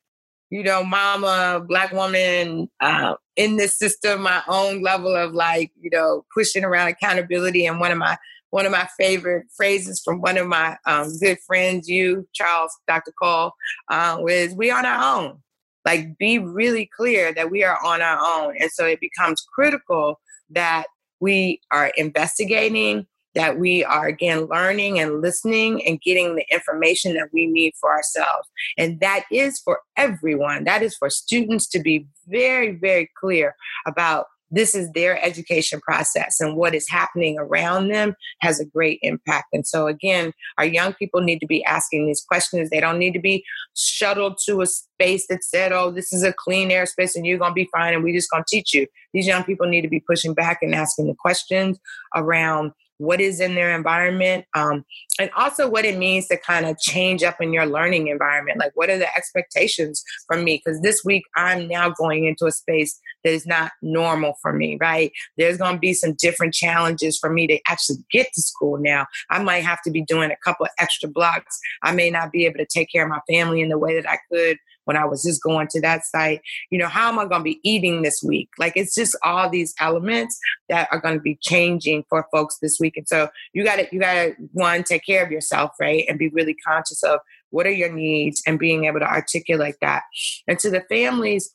you 0.50 0.62
know, 0.62 0.83
mama, 0.83 1.65
black 1.67 1.93
woman 1.93 2.69
uh, 2.81 3.15
in 3.37 3.57
this 3.57 3.79
system. 3.79 4.23
My 4.23 4.43
own 4.49 4.83
level 4.83 5.15
of 5.15 5.33
like, 5.33 5.71
you 5.81 5.91
know, 5.91 6.25
pushing 6.35 6.65
around 6.65 6.88
accountability, 6.88 7.67
and 7.67 7.81
one 7.81 7.93
of 7.93 7.99
my 7.99 8.17
one 8.50 8.67
of 8.67 8.73
my 8.73 8.88
favorite 8.99 9.47
phrases 9.57 10.00
from 10.05 10.21
one 10.21 10.38
of 10.38 10.47
my 10.47 10.76
um, 10.87 11.17
good 11.19 11.38
friends, 11.47 11.88
you, 11.88 12.26
Charles, 12.33 12.73
Dr. 12.87 13.12
Cole, 13.21 13.52
uh, 13.90 14.17
was 14.21 14.55
we 14.55 14.71
on 14.71 14.87
our 14.87 15.19
own. 15.19 15.38
Like, 15.85 16.19
be 16.19 16.38
really 16.38 16.90
clear 16.97 17.33
that 17.33 17.50
we 17.50 17.64
are 17.64 17.78
on 17.85 18.02
our 18.02 18.19
own. 18.21 18.55
And 18.61 18.71
so 18.71 18.85
it 18.85 19.00
becomes 19.00 19.47
critical 19.55 20.21
that 20.50 20.87
we 21.21 21.61
are 21.71 21.93
investigating, 21.97 23.07
that 23.35 23.59
we 23.59 23.85
are 23.85 24.07
again 24.07 24.47
learning 24.47 24.99
and 24.99 25.21
listening 25.21 25.85
and 25.87 26.00
getting 26.00 26.37
the 26.37 26.45
information 26.50 27.14
that 27.14 27.28
we 27.33 27.47
need 27.47 27.73
for 27.81 27.90
ourselves. 27.90 28.49
And 28.76 29.00
that 29.00 29.25
is 29.31 29.61
for 29.61 29.81
everyone. 29.97 30.64
That 30.64 30.83
is 30.83 30.97
for 30.97 31.11
students 31.11 31.67
to 31.69 31.81
be 31.81 32.07
very, 32.26 32.73
very 32.73 33.11
clear 33.19 33.55
about 33.87 34.26
this 34.50 34.75
is 34.75 34.90
their 34.93 35.23
education 35.25 35.81
process 35.81 36.40
and 36.40 36.57
what 36.57 36.75
is 36.75 36.88
happening 36.88 37.38
around 37.38 37.88
them 37.88 38.14
has 38.40 38.61
a 38.61 38.64
great 38.64 38.99
impact. 39.02 39.49
And 39.52 39.67
so, 39.67 39.87
again, 39.87 40.33
our 40.57 40.64
young 40.64 40.95
people 40.95 41.21
need 41.21 41.40
to 41.40 41.47
be 41.47 41.64
asking 41.64 42.07
these 42.07 42.23
questions. 42.23 42.71
They 42.71 42.81
don't 42.81 42.99
need 42.99 43.12
to 43.12 43.21
be 43.21 43.45
shuttled 43.76 44.38
to 44.47 44.61
a 44.61 44.67
space 44.67 45.26
that 45.28 45.45
said, 45.45 45.73
oh, 45.73 45.90
this 45.90 46.12
is 46.12 46.23
a 46.23 46.33
clean 46.33 46.71
air 46.71 46.87
space 46.87 47.17
and 47.17 47.26
you're 47.26 47.38
going 47.38 47.50
to 47.50 47.55
be 47.55 47.69
fine 47.73 47.95
and 47.95 48.02
we're 48.02 48.17
just 48.17 48.31
going 48.31 48.45
to 48.45 48.57
teach 48.57 48.75
you. 48.75 48.87
These 49.12 49.26
young 49.26 49.45
people 49.45 49.67
need 49.67 49.83
to 49.83 49.88
be 49.88 50.00
pushing 50.00 50.35
back 50.35 50.59
and 50.62 50.75
asking 50.75 51.07
the 51.07 51.14
questions 51.14 51.78
around 52.14 52.73
what 52.99 53.21
is 53.21 53.40
in 53.40 53.55
their 53.55 53.75
environment, 53.75 54.45
um, 54.55 54.85
and 55.21 55.31
also 55.37 55.69
what 55.69 55.85
it 55.85 55.97
means 55.97 56.26
to 56.26 56.37
kind 56.37 56.67
of 56.67 56.78
change 56.78 57.23
up 57.23 57.40
in 57.40 57.52
your 57.52 57.64
learning 57.64 58.09
environment. 58.09 58.59
Like, 58.59 58.73
what 58.75 58.90
are 58.90 58.99
the 58.99 59.17
expectations 59.17 60.02
from 60.26 60.45
me? 60.45 60.61
Because 60.62 60.83
this 60.83 61.02
week 61.05 61.23
I'm 61.37 61.69
now 61.69 61.90
going 61.90 62.26
into 62.26 62.47
a 62.47 62.52
space 62.52 63.00
that 63.25 63.33
is 63.33 63.47
not 63.47 63.73
normal 63.83 64.35
for 64.41 64.53
me, 64.53 64.79
right? 64.81 65.13
There's 65.37 65.59
going 65.59 65.75
to 65.75 65.81
be 65.81 65.95
some 65.95 66.15
different 66.15 66.55
challenges 66.55 67.19
for 67.19 67.31
me 67.31 67.47
to 67.47 67.59
actually 67.69 67.99
get 68.11 68.29
to 68.35 68.43
school 68.43 68.79
now. 68.79 69.07
I 69.31 69.43
might 69.43 69.65
have 69.65 69.83
to 69.83 69.91
be 69.91 70.03
doing 70.03 70.31
a 70.31 70.37
couple 70.45 70.67
of 70.67 70.73
extra 70.79 71.09
blocks. 71.09 71.59
I 71.83 71.93
may 71.93 72.11
not 72.11 72.33
be 72.33 72.47
able 72.47 72.59
to 72.59 72.67
take 72.67 72.91
care 72.91 73.05
of 73.05 73.11
my 73.11 73.21
family 73.29 73.61
in 73.61 73.69
the 73.69 73.79
way 73.79 74.01
that 74.01 74.09
I 74.09 74.19
could 74.31 74.59
when 74.85 74.97
I 74.97 75.05
was 75.05 75.23
just 75.23 75.43
going 75.43 75.69
to 75.69 75.83
that 75.83 76.07
site. 76.07 76.41
You 76.71 76.79
know, 76.79 76.89
how 76.89 77.09
am 77.11 77.19
I 77.19 77.27
going 77.27 77.41
to 77.41 77.45
be 77.45 77.61
eating 77.63 78.01
this 78.01 78.23
week? 78.27 78.49
Like 78.59 78.73
it's 78.75 78.95
just 78.95 79.15
all 79.23 79.51
these 79.51 79.75
elements 79.81 80.39
that 80.71 80.89
are 80.91 80.99
going 80.99 81.15
to 81.15 81.21
be 81.21 81.37
changing 81.43 82.05
for 82.09 82.27
folks 82.33 82.57
this 82.63 82.79
week. 82.81 82.97
And 82.97 83.07
so 83.07 83.29
you 83.53 83.65
got 83.65 83.77
to, 83.77 83.89
you 83.93 84.01
got 84.01 84.15
to 84.15 84.35
one, 84.53 84.85
take 84.85 85.05
care 85.05 85.23
of 85.23 85.31
yourself, 85.31 85.73
right? 85.79 86.07
And 86.09 86.19
be 86.19 86.29
really 86.29 86.55
conscious 86.67 87.03
of 87.03 87.21
what 87.51 87.67
are 87.67 87.71
your 87.71 87.93
needs 87.93 88.43
and 88.47 88.59
being 88.59 88.87
able 88.87 89.01
to 89.01 89.07
articulate 89.07 89.77
that. 89.83 90.05
And 90.47 90.59
to 90.61 90.71
the 90.71 90.83
families, 90.89 91.53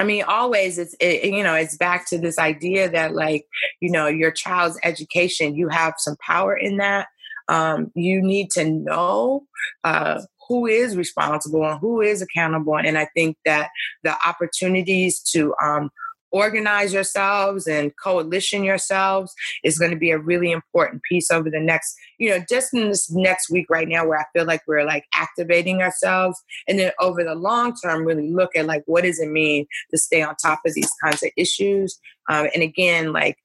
I 0.00 0.04
mean, 0.04 0.22
always 0.22 0.78
it's 0.78 0.96
it, 0.98 1.24
you 1.24 1.44
know 1.44 1.54
it's 1.54 1.76
back 1.76 2.08
to 2.08 2.18
this 2.18 2.38
idea 2.38 2.90
that 2.90 3.14
like 3.14 3.44
you 3.80 3.90
know 3.90 4.06
your 4.06 4.30
child's 4.30 4.78
education, 4.82 5.54
you 5.54 5.68
have 5.68 5.94
some 5.98 6.16
power 6.26 6.56
in 6.56 6.78
that. 6.78 7.08
Um, 7.48 7.92
you 7.94 8.22
need 8.22 8.50
to 8.52 8.64
know 8.64 9.42
uh, 9.84 10.22
who 10.48 10.66
is 10.66 10.96
responsible 10.96 11.64
and 11.66 11.78
who 11.80 12.00
is 12.00 12.22
accountable. 12.22 12.78
And 12.78 12.96
I 12.96 13.08
think 13.14 13.36
that 13.44 13.68
the 14.02 14.16
opportunities 14.26 15.20
to 15.32 15.54
um, 15.62 15.90
organize 16.32 16.92
yourselves 16.92 17.66
and 17.66 17.92
coalition 18.02 18.64
yourselves 18.64 19.34
is 19.64 19.78
going 19.78 19.90
to 19.90 19.96
be 19.96 20.10
a 20.10 20.18
really 20.18 20.50
important 20.50 21.02
piece 21.02 21.30
over 21.30 21.50
the 21.50 21.60
next, 21.60 21.94
you 22.18 22.28
know, 22.30 22.42
just 22.48 22.72
in 22.74 22.88
this 22.88 23.10
next 23.10 23.50
week 23.50 23.66
right 23.68 23.88
now 23.88 24.06
where 24.06 24.18
I 24.18 24.24
feel 24.32 24.46
like 24.46 24.62
we're 24.66 24.84
like 24.84 25.04
activating 25.14 25.82
ourselves. 25.82 26.40
And 26.68 26.78
then 26.78 26.92
over 27.00 27.24
the 27.24 27.34
long 27.34 27.74
term, 27.82 28.04
really 28.04 28.30
look 28.30 28.54
at 28.56 28.66
like 28.66 28.82
what 28.86 29.04
does 29.04 29.20
it 29.20 29.30
mean 29.30 29.66
to 29.90 29.98
stay 29.98 30.22
on 30.22 30.34
top 30.36 30.60
of 30.66 30.74
these 30.74 30.90
kinds 31.02 31.22
of 31.22 31.30
issues. 31.36 31.98
Um, 32.28 32.48
and 32.54 32.62
again, 32.62 33.12
like 33.12 33.36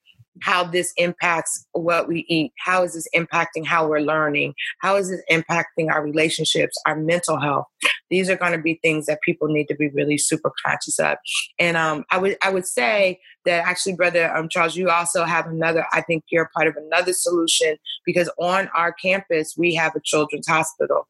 how 0.41 0.63
this 0.63 0.93
impacts 0.97 1.65
what 1.71 2.07
we 2.07 2.25
eat. 2.27 2.51
How 2.59 2.83
is 2.83 2.93
this 2.93 3.07
impacting 3.15 3.65
how 3.65 3.87
we're 3.87 3.99
learning? 3.99 4.53
How 4.81 4.95
is 4.95 5.09
this 5.09 5.21
impacting 5.31 5.89
our 5.89 6.03
relationships, 6.03 6.75
our 6.85 6.95
mental 6.95 7.39
health? 7.39 7.65
These 8.09 8.29
are 8.29 8.35
going 8.35 8.51
to 8.51 8.61
be 8.61 8.79
things 8.81 9.05
that 9.05 9.19
people 9.23 9.47
need 9.47 9.67
to 9.67 9.75
be 9.75 9.89
really 9.89 10.17
super 10.17 10.51
conscious 10.65 10.99
of. 10.99 11.17
And 11.59 11.77
um, 11.77 12.03
I 12.11 12.17
would 12.17 12.37
I 12.43 12.49
would 12.51 12.67
say 12.67 13.19
that 13.45 13.65
actually, 13.65 13.95
brother 13.95 14.35
um, 14.35 14.49
Charles, 14.49 14.75
you 14.75 14.89
also 14.89 15.23
have 15.23 15.47
another. 15.47 15.85
I 15.91 16.01
think 16.01 16.23
you're 16.29 16.49
part 16.55 16.67
of 16.67 16.75
another 16.75 17.13
solution 17.13 17.77
because 18.05 18.29
on 18.37 18.69
our 18.75 18.91
campus 18.93 19.55
we 19.57 19.75
have 19.75 19.95
a 19.95 20.01
children's 20.03 20.47
hospital 20.47 21.07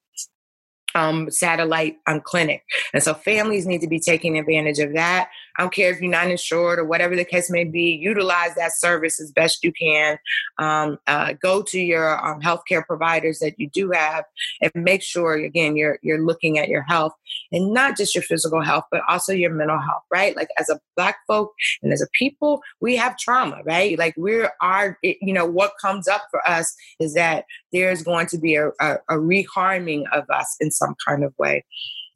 um, 0.96 1.29
satellite 1.29 1.98
um, 2.08 2.22
clinic. 2.22 2.63
And 2.94 3.03
so 3.03 3.13
families 3.13 3.67
need 3.67 3.82
to 3.82 3.88
be 3.88 4.00
taking 4.00 4.39
advantage 4.39 4.79
of 4.79 4.94
that. 4.94 5.29
I 5.58 5.64
don't 5.64 5.74
care 5.74 5.92
if 5.92 6.02
you're 6.02 6.12
not 6.12 6.30
insured 6.30 6.80
or 6.80 6.86
whatever 6.86 7.16
the 7.16 7.26
case 7.26 7.50
may 7.50 7.64
be, 7.64 7.98
utilize 8.02 8.56
that 8.56 8.78
service 8.78 9.20
as 9.22 9.32
best 9.32 9.64
you 9.64 9.72
can. 9.72 10.18
Um, 10.58 10.98
uh, 11.08 11.34
go 11.34 11.62
to 11.64 11.80
your 11.80 12.26
um, 12.26 12.42
healthcare 12.42 12.86
providers 12.86 13.40
that 13.40 13.60
you 13.60 13.70
do 13.70 13.92
have 13.92 14.26
and 14.62 14.72
make 14.76 15.02
sure, 15.02 15.34
again, 15.36 15.76
you're, 15.76 16.00
you're 16.02 16.26
looking 16.26 16.58
at 16.60 16.70
your 16.70 16.84
health 16.84 17.14
and 17.52 17.74
not 17.74 17.98
just 17.98 18.16
your 18.16 18.24
physical 18.24 18.62
health, 18.62 18.86
but 18.92 19.02
also 19.08 19.34
your 19.34 19.52
mental 19.52 19.80
health, 19.80 20.04
right? 20.12 20.36
Like 20.36 20.50
as 20.58 20.70
a 20.70 20.80
Black 20.96 21.18
folk 21.28 21.52
and 21.84 21.92
as 21.94 22.02
a 22.02 22.08
people, 22.18 22.62
we 22.80 22.96
have 22.96 23.18
trauma, 23.18 23.62
right? 23.66 23.98
Like 23.98 24.14
we're 24.18 24.52
our, 24.62 24.98
you 25.02 25.34
know, 25.34 25.46
what 25.46 25.74
comes 25.82 26.08
up 26.08 26.24
for 26.32 26.46
us 26.48 26.74
is 27.00 27.14
that 27.16 27.46
there's 27.72 28.04
going 28.04 28.28
to 28.28 28.38
be 28.38 28.56
a, 28.56 28.70
a, 28.80 28.96
a 29.10 29.16
reharming 29.16 30.04
of 30.14 30.30
us 30.30 30.56
in 30.60 30.72
some 30.72 30.96
kind 31.06 31.24
of 31.24 31.34
way. 31.38 31.66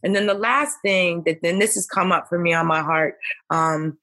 And 0.03 0.15
then 0.15 0.27
the 0.27 0.33
last 0.33 0.77
thing 0.81 1.23
that 1.25 1.39
then 1.41 1.59
this 1.59 1.75
has 1.75 1.85
come 1.85 2.11
up 2.11 2.27
for 2.29 2.39
me 2.39 2.53
on 2.53 2.67
my 2.67 2.81
heart 2.81 3.15
um, 3.49 3.97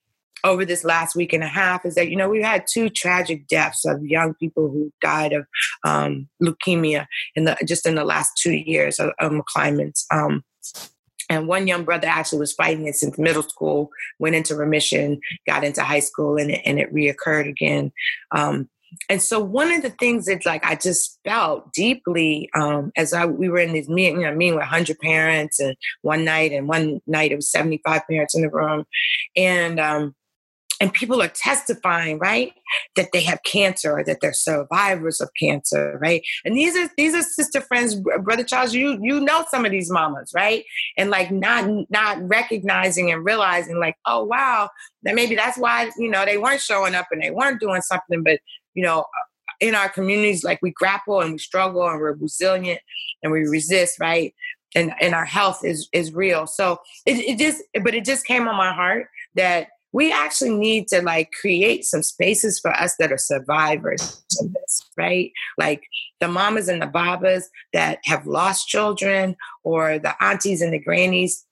over 0.44 0.64
this 0.64 0.84
last 0.84 1.16
week 1.16 1.32
and 1.32 1.42
a 1.42 1.48
half 1.48 1.84
is 1.84 1.94
that 1.94 2.08
you 2.08 2.16
know 2.16 2.28
we've 2.28 2.44
had 2.44 2.66
two 2.70 2.88
tragic 2.88 3.48
deaths 3.48 3.84
of 3.84 4.04
young 4.04 4.34
people 4.34 4.68
who 4.68 4.92
died 5.00 5.32
of 5.32 5.46
um, 5.84 6.28
leukemia 6.42 7.06
in 7.34 7.44
the 7.44 7.56
just 7.66 7.86
in 7.86 7.94
the 7.94 8.04
last 8.04 8.36
two 8.36 8.54
years 8.54 8.98
of, 8.98 9.10
of 9.18 9.32
McClymonds. 9.32 10.04
Um, 10.12 10.44
and 11.28 11.48
one 11.48 11.66
young 11.66 11.84
brother 11.84 12.06
actually 12.06 12.38
was 12.38 12.52
fighting 12.52 12.86
it 12.86 12.94
since 12.94 13.18
middle 13.18 13.42
school, 13.42 13.90
went 14.20 14.36
into 14.36 14.54
remission, 14.54 15.20
got 15.46 15.64
into 15.64 15.82
high 15.82 16.00
school, 16.00 16.36
and 16.36 16.52
it, 16.52 16.62
and 16.64 16.78
it 16.78 16.94
reoccurred 16.94 17.48
again. 17.48 17.92
Um, 18.30 18.68
and 19.08 19.22
so 19.22 19.40
one 19.40 19.72
of 19.72 19.82
the 19.82 19.90
things 19.90 20.26
that 20.26 20.46
like 20.46 20.64
I 20.64 20.74
just 20.74 21.18
felt 21.24 21.72
deeply 21.72 22.48
um, 22.54 22.92
as 22.96 23.12
I 23.12 23.26
we 23.26 23.48
were 23.48 23.58
in 23.58 23.72
this 23.72 23.88
meeting, 23.88 24.20
you 24.20 24.26
know, 24.26 24.34
meeting 24.34 24.54
with 24.54 24.62
100 24.62 24.98
parents, 24.98 25.60
and 25.60 25.76
one 26.02 26.24
night 26.24 26.52
and 26.52 26.68
one 26.68 27.00
night 27.06 27.32
it 27.32 27.36
was 27.36 27.50
75 27.50 28.02
parents 28.08 28.34
in 28.34 28.42
the 28.42 28.50
room, 28.50 28.84
and 29.36 29.80
um, 29.80 30.14
and 30.80 30.92
people 30.92 31.22
are 31.22 31.28
testifying 31.28 32.18
right 32.18 32.52
that 32.96 33.08
they 33.12 33.20
have 33.22 33.42
cancer 33.44 33.92
or 33.92 34.04
that 34.04 34.18
they're 34.20 34.32
survivors 34.32 35.20
of 35.20 35.30
cancer 35.40 35.98
right? 36.00 36.22
And 36.44 36.56
these 36.56 36.76
are 36.76 36.90
these 36.96 37.14
are 37.14 37.22
sister 37.22 37.60
friends 37.60 37.94
brother 37.94 38.44
charles 38.44 38.74
you 38.74 38.98
you 39.00 39.20
know 39.20 39.44
some 39.50 39.64
of 39.64 39.70
these 39.70 39.90
mamas 39.90 40.32
right? 40.34 40.64
And 40.96 41.10
like 41.10 41.30
not 41.30 41.68
not 41.90 42.18
recognizing 42.28 43.10
and 43.10 43.24
realizing 43.24 43.78
like 43.78 43.96
oh 44.06 44.24
wow 44.24 44.68
that 45.02 45.14
maybe 45.14 45.34
that's 45.34 45.58
why 45.58 45.90
you 45.98 46.10
know 46.10 46.24
they 46.24 46.38
weren't 46.38 46.60
showing 46.60 46.94
up 46.94 47.06
and 47.10 47.22
they 47.22 47.30
weren't 47.30 47.60
doing 47.60 47.82
something 47.82 48.22
but 48.22 48.40
you 48.76 48.84
know, 48.84 49.04
in 49.58 49.74
our 49.74 49.88
communities, 49.88 50.44
like 50.44 50.60
we 50.62 50.70
grapple 50.70 51.20
and 51.22 51.32
we 51.32 51.38
struggle 51.38 51.88
and 51.88 51.98
we're 51.98 52.12
resilient 52.12 52.80
and 53.22 53.32
we 53.32 53.40
resist, 53.40 53.98
right? 53.98 54.34
And 54.74 54.92
and 55.00 55.14
our 55.14 55.24
health 55.24 55.64
is 55.64 55.88
is 55.92 56.12
real. 56.12 56.46
So 56.46 56.78
it, 57.06 57.18
it 57.18 57.38
just, 57.38 57.62
but 57.82 57.94
it 57.94 58.04
just 58.04 58.26
came 58.26 58.46
on 58.46 58.56
my 58.56 58.72
heart 58.72 59.08
that 59.34 59.68
we 59.92 60.12
actually 60.12 60.54
need 60.54 60.88
to 60.88 61.00
like 61.00 61.30
create 61.40 61.86
some 61.86 62.02
spaces 62.02 62.60
for 62.60 62.70
us 62.72 62.96
that 62.98 63.10
are 63.10 63.16
survivors 63.16 64.22
of 64.40 64.52
this, 64.52 64.82
right? 64.98 65.32
Like 65.56 65.84
the 66.20 66.28
mamas 66.28 66.68
and 66.68 66.82
the 66.82 66.86
babas 66.86 67.48
that 67.72 68.00
have 68.04 68.26
lost 68.26 68.68
children, 68.68 69.36
or 69.64 69.98
the 69.98 70.14
aunties 70.22 70.60
and 70.60 70.74
the 70.74 70.78
grannies 70.78 71.45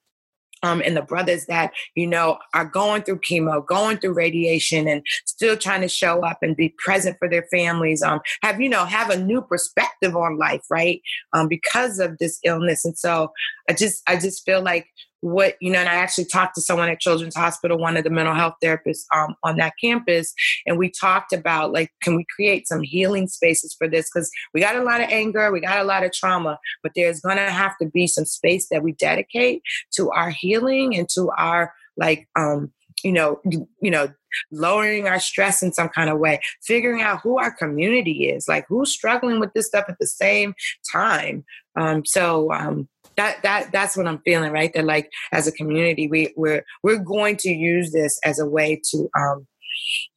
um, 0.63 0.81
and 0.83 0.95
the 0.95 1.01
brothers 1.01 1.45
that 1.45 1.71
you 1.95 2.07
know 2.07 2.37
are 2.53 2.65
going 2.65 3.03
through 3.03 3.19
chemo, 3.19 3.65
going 3.65 3.97
through 3.97 4.13
radiation, 4.13 4.87
and 4.87 5.03
still 5.25 5.57
trying 5.57 5.81
to 5.81 5.87
show 5.87 6.21
up 6.21 6.39
and 6.41 6.55
be 6.55 6.73
present 6.77 7.17
for 7.19 7.29
their 7.29 7.45
families. 7.51 8.01
Um, 8.01 8.19
have 8.41 8.59
you 8.59 8.69
know 8.69 8.85
have 8.85 9.09
a 9.09 9.17
new 9.17 9.41
perspective 9.41 10.15
on 10.15 10.37
life, 10.37 10.63
right? 10.69 11.01
Um, 11.33 11.47
because 11.47 11.99
of 11.99 12.17
this 12.17 12.39
illness, 12.43 12.85
and 12.85 12.97
so 12.97 13.31
I 13.69 13.73
just 13.73 14.01
I 14.07 14.17
just 14.17 14.45
feel 14.45 14.61
like 14.61 14.87
what 15.25 15.55
you 15.59 15.71
know 15.71 15.79
and 15.79 15.89
i 15.89 15.95
actually 15.95 16.23
talked 16.23 16.53
to 16.53 16.61
someone 16.61 16.87
at 16.87 16.99
children's 16.99 17.35
hospital 17.35 17.79
one 17.79 17.97
of 17.97 18.03
the 18.03 18.11
mental 18.11 18.35
health 18.35 18.53
therapists 18.63 19.05
um, 19.11 19.35
on 19.43 19.57
that 19.57 19.73
campus 19.81 20.35
and 20.67 20.77
we 20.77 20.87
talked 20.87 21.33
about 21.33 21.71
like 21.71 21.91
can 22.03 22.15
we 22.15 22.23
create 22.35 22.67
some 22.67 22.83
healing 22.83 23.27
spaces 23.27 23.73
for 23.73 23.87
this? 23.87 24.07
Because 24.13 24.29
we 24.53 24.61
got 24.61 24.75
a 24.75 24.83
lot 24.83 25.01
of 25.01 25.09
anger 25.09 25.51
we 25.51 25.59
got 25.59 25.79
a 25.79 25.83
lot 25.83 26.03
of 26.03 26.13
trauma 26.13 26.59
but 26.83 26.91
there's 26.95 27.21
to 27.21 27.31
have 27.31 27.75
to 27.81 27.87
be 27.87 28.05
some 28.05 28.25
space 28.25 28.67
that 28.69 28.83
we 28.83 28.91
dedicate 28.93 29.63
to 29.93 30.11
our 30.11 30.29
healing 30.29 30.95
and 30.95 31.09
to 31.09 31.31
our 31.37 31.73
like 31.97 32.27
um 32.35 32.71
you 33.03 33.11
know 33.11 33.41
you 33.81 33.91
know 33.91 34.07
lowering 34.51 35.07
our 35.07 35.19
stress 35.19 35.63
in 35.63 35.73
some 35.73 35.89
kind 35.89 36.09
of 36.09 36.19
way 36.19 36.39
figuring 36.61 37.01
out 37.01 37.21
who 37.21 37.39
our 37.39 37.51
community 37.51 38.29
is 38.29 38.47
like 38.47 38.65
who's 38.67 38.91
struggling 38.91 39.39
with 39.39 39.51
this 39.53 39.65
stuff 39.65 39.85
at 39.87 39.97
the 39.99 40.07
same 40.07 40.53
time. 40.91 41.43
Um 41.75 42.05
so 42.05 42.51
um 42.51 42.87
that 43.17 43.43
that 43.43 43.71
that's 43.71 43.95
what 43.97 44.07
I'm 44.07 44.19
feeling, 44.19 44.51
right? 44.51 44.73
That 44.73 44.85
like 44.85 45.11
as 45.31 45.47
a 45.47 45.51
community, 45.51 46.07
we 46.07 46.33
we're 46.35 46.63
we're 46.83 46.99
going 46.99 47.37
to 47.37 47.49
use 47.49 47.91
this 47.91 48.19
as 48.23 48.39
a 48.39 48.45
way 48.45 48.81
to 48.91 49.09
um, 49.17 49.47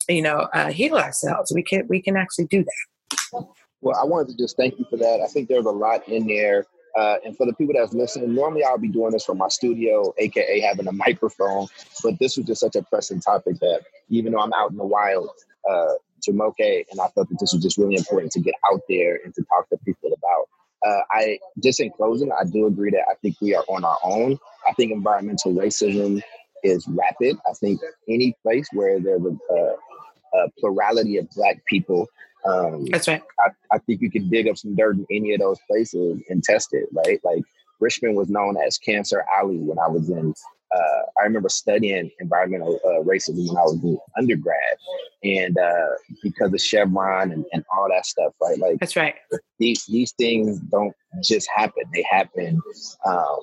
you 0.08 0.22
know, 0.22 0.48
uh, 0.54 0.70
heal 0.70 0.96
ourselves. 0.96 1.52
We 1.54 1.62
can 1.62 1.86
we 1.88 2.00
can 2.00 2.16
actually 2.16 2.46
do 2.46 2.64
that. 2.64 3.46
Well, 3.80 3.96
I 4.00 4.04
wanted 4.04 4.32
to 4.32 4.36
just 4.42 4.56
thank 4.56 4.78
you 4.78 4.86
for 4.90 4.96
that. 4.96 5.20
I 5.22 5.28
think 5.28 5.48
there's 5.48 5.66
a 5.66 5.70
lot 5.70 6.06
in 6.08 6.26
there. 6.26 6.66
Uh, 6.96 7.16
and 7.24 7.36
for 7.36 7.46
the 7.46 7.52
people 7.52 7.74
that's 7.78 7.92
listening, 7.92 8.34
normally 8.34 8.64
I'll 8.64 8.78
be 8.78 8.88
doing 8.88 9.12
this 9.12 9.24
from 9.24 9.38
my 9.38 9.48
studio, 9.48 10.12
aka 10.18 10.60
having 10.60 10.88
a 10.88 10.92
microphone. 10.92 11.68
But 12.02 12.18
this 12.18 12.36
was 12.36 12.46
just 12.46 12.60
such 12.60 12.74
a 12.74 12.82
pressing 12.82 13.20
topic 13.20 13.58
that 13.60 13.82
even 14.08 14.32
though 14.32 14.40
I'm 14.40 14.52
out 14.54 14.70
in 14.70 14.76
the 14.76 14.86
wild, 14.86 15.30
uh, 15.68 15.92
Jumoke, 16.26 16.54
and 16.58 17.00
I 17.00 17.08
felt 17.08 17.28
that 17.28 17.38
this 17.38 17.52
was 17.52 17.62
just 17.62 17.78
really 17.78 17.94
important 17.94 18.32
to 18.32 18.40
get 18.40 18.54
out 18.72 18.80
there 18.88 19.20
and 19.24 19.32
to 19.34 19.44
talk 19.44 19.68
to 19.68 19.78
people 19.84 20.10
about. 20.12 20.48
Uh, 20.86 21.00
I 21.10 21.38
just 21.62 21.80
in 21.80 21.90
closing, 21.90 22.30
I 22.32 22.44
do 22.44 22.66
agree 22.66 22.90
that 22.90 23.04
I 23.10 23.14
think 23.14 23.36
we 23.40 23.54
are 23.54 23.64
on 23.68 23.84
our 23.84 23.98
own. 24.02 24.38
I 24.68 24.72
think 24.74 24.92
environmental 24.92 25.52
racism 25.52 26.22
is 26.62 26.86
rapid. 26.88 27.36
I 27.48 27.52
think 27.54 27.80
any 28.08 28.34
place 28.42 28.68
where 28.72 29.00
there's 29.00 29.22
a, 29.24 29.54
a, 29.54 30.38
a 30.38 30.50
plurality 30.58 31.16
of 31.18 31.28
Black 31.30 31.64
people, 31.66 32.08
um, 32.44 32.84
that's 32.86 33.08
right. 33.08 33.22
I, 33.40 33.50
I, 33.74 33.78
think 33.78 34.00
you 34.00 34.10
can 34.10 34.28
dig 34.28 34.48
up 34.48 34.56
some 34.56 34.76
dirt 34.76 34.96
in 34.96 35.06
any 35.10 35.34
of 35.34 35.40
those 35.40 35.58
places 35.68 36.22
and 36.28 36.42
test 36.42 36.68
it, 36.72 36.88
right? 36.92 37.20
Like 37.24 37.42
Richmond 37.80 38.16
was 38.16 38.28
known 38.28 38.56
as 38.56 38.78
Cancer 38.78 39.24
Alley 39.36 39.58
when 39.58 39.78
I 39.78 39.88
was 39.88 40.08
in 40.08 40.34
uh, 40.74 41.02
I 41.18 41.24
remember 41.24 41.48
studying 41.48 42.10
environmental 42.20 42.78
uh, 42.84 43.02
racism 43.02 43.48
when 43.48 43.56
I 43.56 43.62
was 43.62 43.82
in 43.82 43.98
undergrad, 44.16 44.76
and 45.24 45.56
uh, 45.56 45.88
because 46.22 46.52
of 46.52 46.60
Chevron 46.60 47.32
and, 47.32 47.44
and 47.52 47.64
all 47.74 47.88
that 47.88 48.06
stuff, 48.06 48.32
right? 48.42 48.58
Like 48.58 48.78
that's 48.78 48.96
right. 48.96 49.14
These 49.58 49.86
these 49.86 50.12
things 50.12 50.58
don't 50.58 50.94
just 51.22 51.48
happen; 51.54 51.84
they 51.94 52.04
happen 52.10 52.60
um, 53.06 53.40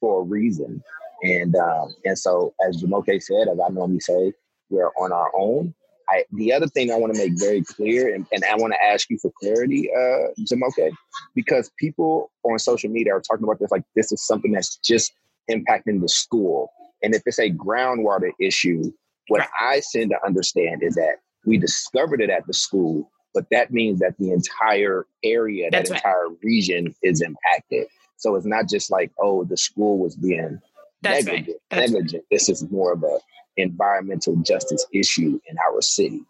for 0.00 0.20
a 0.20 0.24
reason. 0.24 0.82
And 1.22 1.56
um, 1.56 1.94
and 2.04 2.18
so, 2.18 2.54
as 2.66 2.82
Jumoke 2.82 3.22
said, 3.22 3.48
as 3.48 3.58
I 3.58 3.68
normally 3.70 4.00
say, 4.00 4.32
we're 4.68 4.90
on 4.98 5.12
our 5.12 5.30
own. 5.34 5.74
I, 6.08 6.24
the 6.32 6.52
other 6.52 6.68
thing 6.68 6.92
I 6.92 6.96
want 6.96 7.14
to 7.14 7.18
make 7.18 7.32
very 7.36 7.64
clear, 7.64 8.14
and, 8.14 8.26
and 8.30 8.44
I 8.44 8.54
want 8.54 8.74
to 8.74 8.84
ask 8.84 9.10
you 9.10 9.18
for 9.18 9.32
clarity, 9.40 9.90
uh, 9.92 10.28
Jumoke, 10.40 10.92
because 11.34 11.68
people 11.80 12.30
on 12.44 12.60
social 12.60 12.90
media 12.90 13.12
are 13.14 13.20
talking 13.20 13.42
about 13.42 13.58
this 13.58 13.72
like 13.72 13.82
this 13.96 14.12
is 14.12 14.24
something 14.24 14.52
that's 14.52 14.76
just 14.76 15.12
impacting 15.50 16.00
the 16.00 16.08
school. 16.08 16.72
And 17.02 17.14
if 17.14 17.22
it's 17.26 17.38
a 17.38 17.50
groundwater 17.50 18.30
issue, 18.40 18.92
what 19.28 19.46
I 19.60 19.82
tend 19.92 20.10
to 20.10 20.24
understand 20.24 20.82
is 20.82 20.94
that 20.94 21.16
we 21.44 21.58
discovered 21.58 22.20
it 22.20 22.30
at 22.30 22.46
the 22.46 22.54
school, 22.54 23.10
but 23.34 23.44
that 23.50 23.70
means 23.72 24.00
that 24.00 24.16
the 24.18 24.32
entire 24.32 25.06
area, 25.22 25.68
That's 25.70 25.90
that 25.90 25.94
right. 25.94 26.04
entire 26.04 26.28
region 26.42 26.94
is 27.02 27.22
impacted. 27.22 27.86
So 28.16 28.34
it's 28.34 28.46
not 28.46 28.68
just 28.68 28.90
like, 28.90 29.12
oh, 29.20 29.44
the 29.44 29.56
school 29.56 29.98
was 29.98 30.16
being 30.16 30.60
That's 31.02 31.26
negligent. 31.26 31.58
Right. 31.70 31.80
negligent. 31.80 32.12
Right. 32.14 32.26
This 32.30 32.48
is 32.48 32.68
more 32.70 32.92
of 32.92 33.02
a 33.02 33.18
environmental 33.56 34.36
justice 34.36 34.86
issue 34.92 35.38
in 35.48 35.56
our 35.70 35.80
city. 35.80 36.22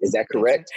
Is 0.00 0.12
that 0.12 0.28
correct? 0.30 0.70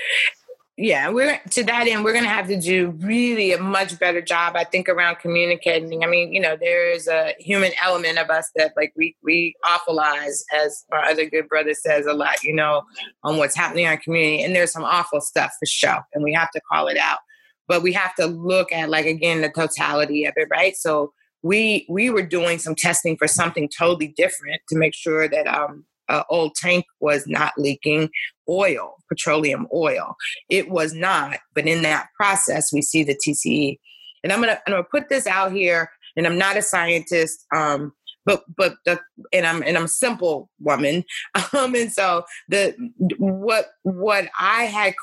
Yeah 0.77 1.10
we're 1.10 1.39
to 1.50 1.63
that 1.63 1.88
end 1.88 2.03
we're 2.03 2.12
going 2.12 2.24
to 2.24 2.29
have 2.29 2.48
to 2.48 2.60
do 2.60 2.89
really 3.00 3.53
a 3.53 3.58
much 3.58 3.98
better 3.98 4.22
job 4.22 4.55
i 4.58 4.63
think 4.63 4.89
around 4.89 5.17
communicating. 5.20 6.03
I 6.03 6.08
mean 6.08 6.34
you 6.34 6.39
know 6.39 6.58
there's 6.60 7.08
a 7.08 7.34
human 7.39 7.72
element 7.82 8.17
of 8.17 8.29
us 8.29 8.50
that 8.55 8.74
like 8.75 8.91
we 8.96 9.15
we 9.24 9.55
awfulize 9.63 10.44
as 10.53 10.84
our 10.91 11.05
other 11.05 11.29
good 11.29 11.48
brother 11.48 11.74
says 11.74 12.05
a 12.05 12.13
lot 12.13 12.44
you 12.44 12.53
know 12.53 12.82
on 13.24 13.38
what's 13.38 13.55
happening 13.55 13.86
in 13.86 13.91
our 13.91 13.98
community 13.98 14.44
and 14.44 14.55
there's 14.55 14.72
some 14.72 14.84
awful 14.84 15.22
stuff 15.22 15.51
for 15.60 15.65
sure 15.65 16.05
and 16.13 16.24
we 16.24 16.34
have 16.34 16.51
to 16.51 16.62
call 16.72 16.88
it 16.88 16.98
out. 16.98 17.20
But 17.67 17.82
we 17.82 17.94
have 17.94 18.13
to 18.15 18.27
look 18.27 18.72
at 18.72 18.89
like 18.89 19.05
again 19.05 19.41
the 19.41 19.50
totality 19.50 20.25
of 20.25 20.34
it 20.36 20.48
right? 20.51 20.75
So 20.75 21.13
we 21.41 21.86
we 21.89 22.10
were 22.10 22.22
doing 22.22 22.60
some 22.60 22.75
testing 22.75 23.17
for 23.17 23.27
something 23.27 23.70
totally 23.70 24.08
different 24.08 24.62
to 24.70 24.77
make 24.77 24.94
sure 24.94 25.27
that 25.27 25.48
um 25.48 25.86
uh, 26.09 26.24
old 26.29 26.55
tank 26.55 26.85
was 27.00 27.25
not 27.27 27.53
leaking 27.57 28.09
oil, 28.50 28.95
petroleum 29.09 29.67
oil. 29.74 30.15
It 30.50 30.69
was 30.69 30.93
not, 30.93 31.39
but 31.53 31.67
in 31.67 31.81
that 31.83 32.07
process, 32.15 32.71
we 32.71 32.81
see 32.81 33.03
the 33.03 33.15
TCE. 33.15 33.79
And 34.24 34.33
I'm 34.33 34.39
gonna 34.39 34.59
I'm 34.65 34.74
gonna 34.74 34.83
put 34.83 35.09
this 35.09 35.27
out 35.27 35.51
here, 35.51 35.89
and 36.15 36.25
I'm 36.25 36.38
not 36.38 36.57
a 36.57 36.62
scientist. 36.62 37.45
Um, 37.55 37.93
but 38.25 38.43
but 38.57 38.75
the 38.85 39.00
and 39.33 39.45
I'm 39.45 39.62
and 39.62 39.77
I'm 39.77 39.85
a 39.85 39.89
simple 39.89 40.50
woman, 40.59 41.03
um, 41.53 41.75
and 41.75 41.91
so 41.91 42.24
the 42.50 42.75
what 43.17 43.67
what 43.83 44.29
I 44.39 44.63
had 44.63 44.95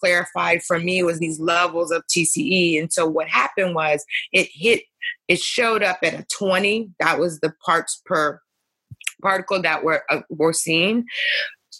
clarified 0.00 0.62
for 0.62 0.78
me 0.78 1.02
was 1.02 1.18
these 1.18 1.38
levels 1.38 1.92
of 1.92 2.02
TCE, 2.06 2.80
and 2.80 2.92
so 2.92 3.06
what 3.06 3.28
happened 3.28 3.74
was 3.74 4.04
it 4.32 4.48
hit 4.52 4.82
it 5.28 5.38
showed 5.38 5.82
up 5.82 5.98
at 6.02 6.14
a 6.14 6.26
20. 6.36 6.90
That 7.00 7.18
was 7.18 7.40
the 7.40 7.52
parts 7.64 8.02
per 8.04 8.40
particle 9.22 9.60
that 9.62 9.84
we're 9.84 10.02
uh, 10.10 10.20
we're 10.30 10.52
seeing. 10.52 11.04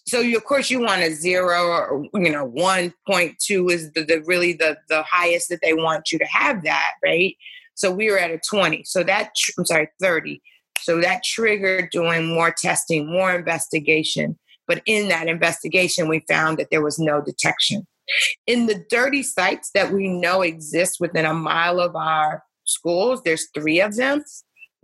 So 0.06 0.20
you, 0.20 0.36
of 0.36 0.44
course 0.44 0.70
you 0.70 0.80
want 0.80 1.02
a 1.02 1.12
zero 1.12 1.66
or 1.66 2.06
you 2.14 2.30
know 2.30 2.44
one 2.44 2.92
point 3.06 3.36
two 3.38 3.68
is 3.68 3.92
the, 3.92 4.04
the 4.04 4.22
really 4.26 4.52
the 4.52 4.76
the 4.88 5.02
highest 5.02 5.48
that 5.48 5.60
they 5.62 5.74
want 5.74 6.12
you 6.12 6.18
to 6.18 6.26
have 6.26 6.64
that 6.64 6.92
right. 7.04 7.36
So 7.74 7.90
we 7.90 8.10
were 8.10 8.18
at 8.18 8.30
a 8.30 8.38
twenty. 8.38 8.84
So 8.84 9.02
that 9.04 9.30
I'm 9.58 9.66
sorry 9.66 9.88
thirty. 10.00 10.42
So 10.80 11.00
that 11.00 11.24
triggered 11.24 11.90
doing 11.90 12.26
more 12.26 12.54
testing, 12.56 13.10
more 13.10 13.34
investigation. 13.34 14.38
But 14.66 14.82
in 14.86 15.08
that 15.08 15.28
investigation, 15.28 16.08
we 16.08 16.24
found 16.28 16.58
that 16.58 16.68
there 16.70 16.82
was 16.82 16.98
no 16.98 17.22
detection. 17.22 17.86
In 18.46 18.66
the 18.66 18.84
dirty 18.90 19.22
sites 19.22 19.70
that 19.74 19.92
we 19.92 20.08
know 20.08 20.42
exist 20.42 20.98
within 21.00 21.24
a 21.24 21.34
mile 21.34 21.80
of 21.80 21.96
our 21.96 22.42
schools, 22.64 23.22
there's 23.24 23.48
three 23.54 23.80
of 23.80 23.96
them 23.96 24.22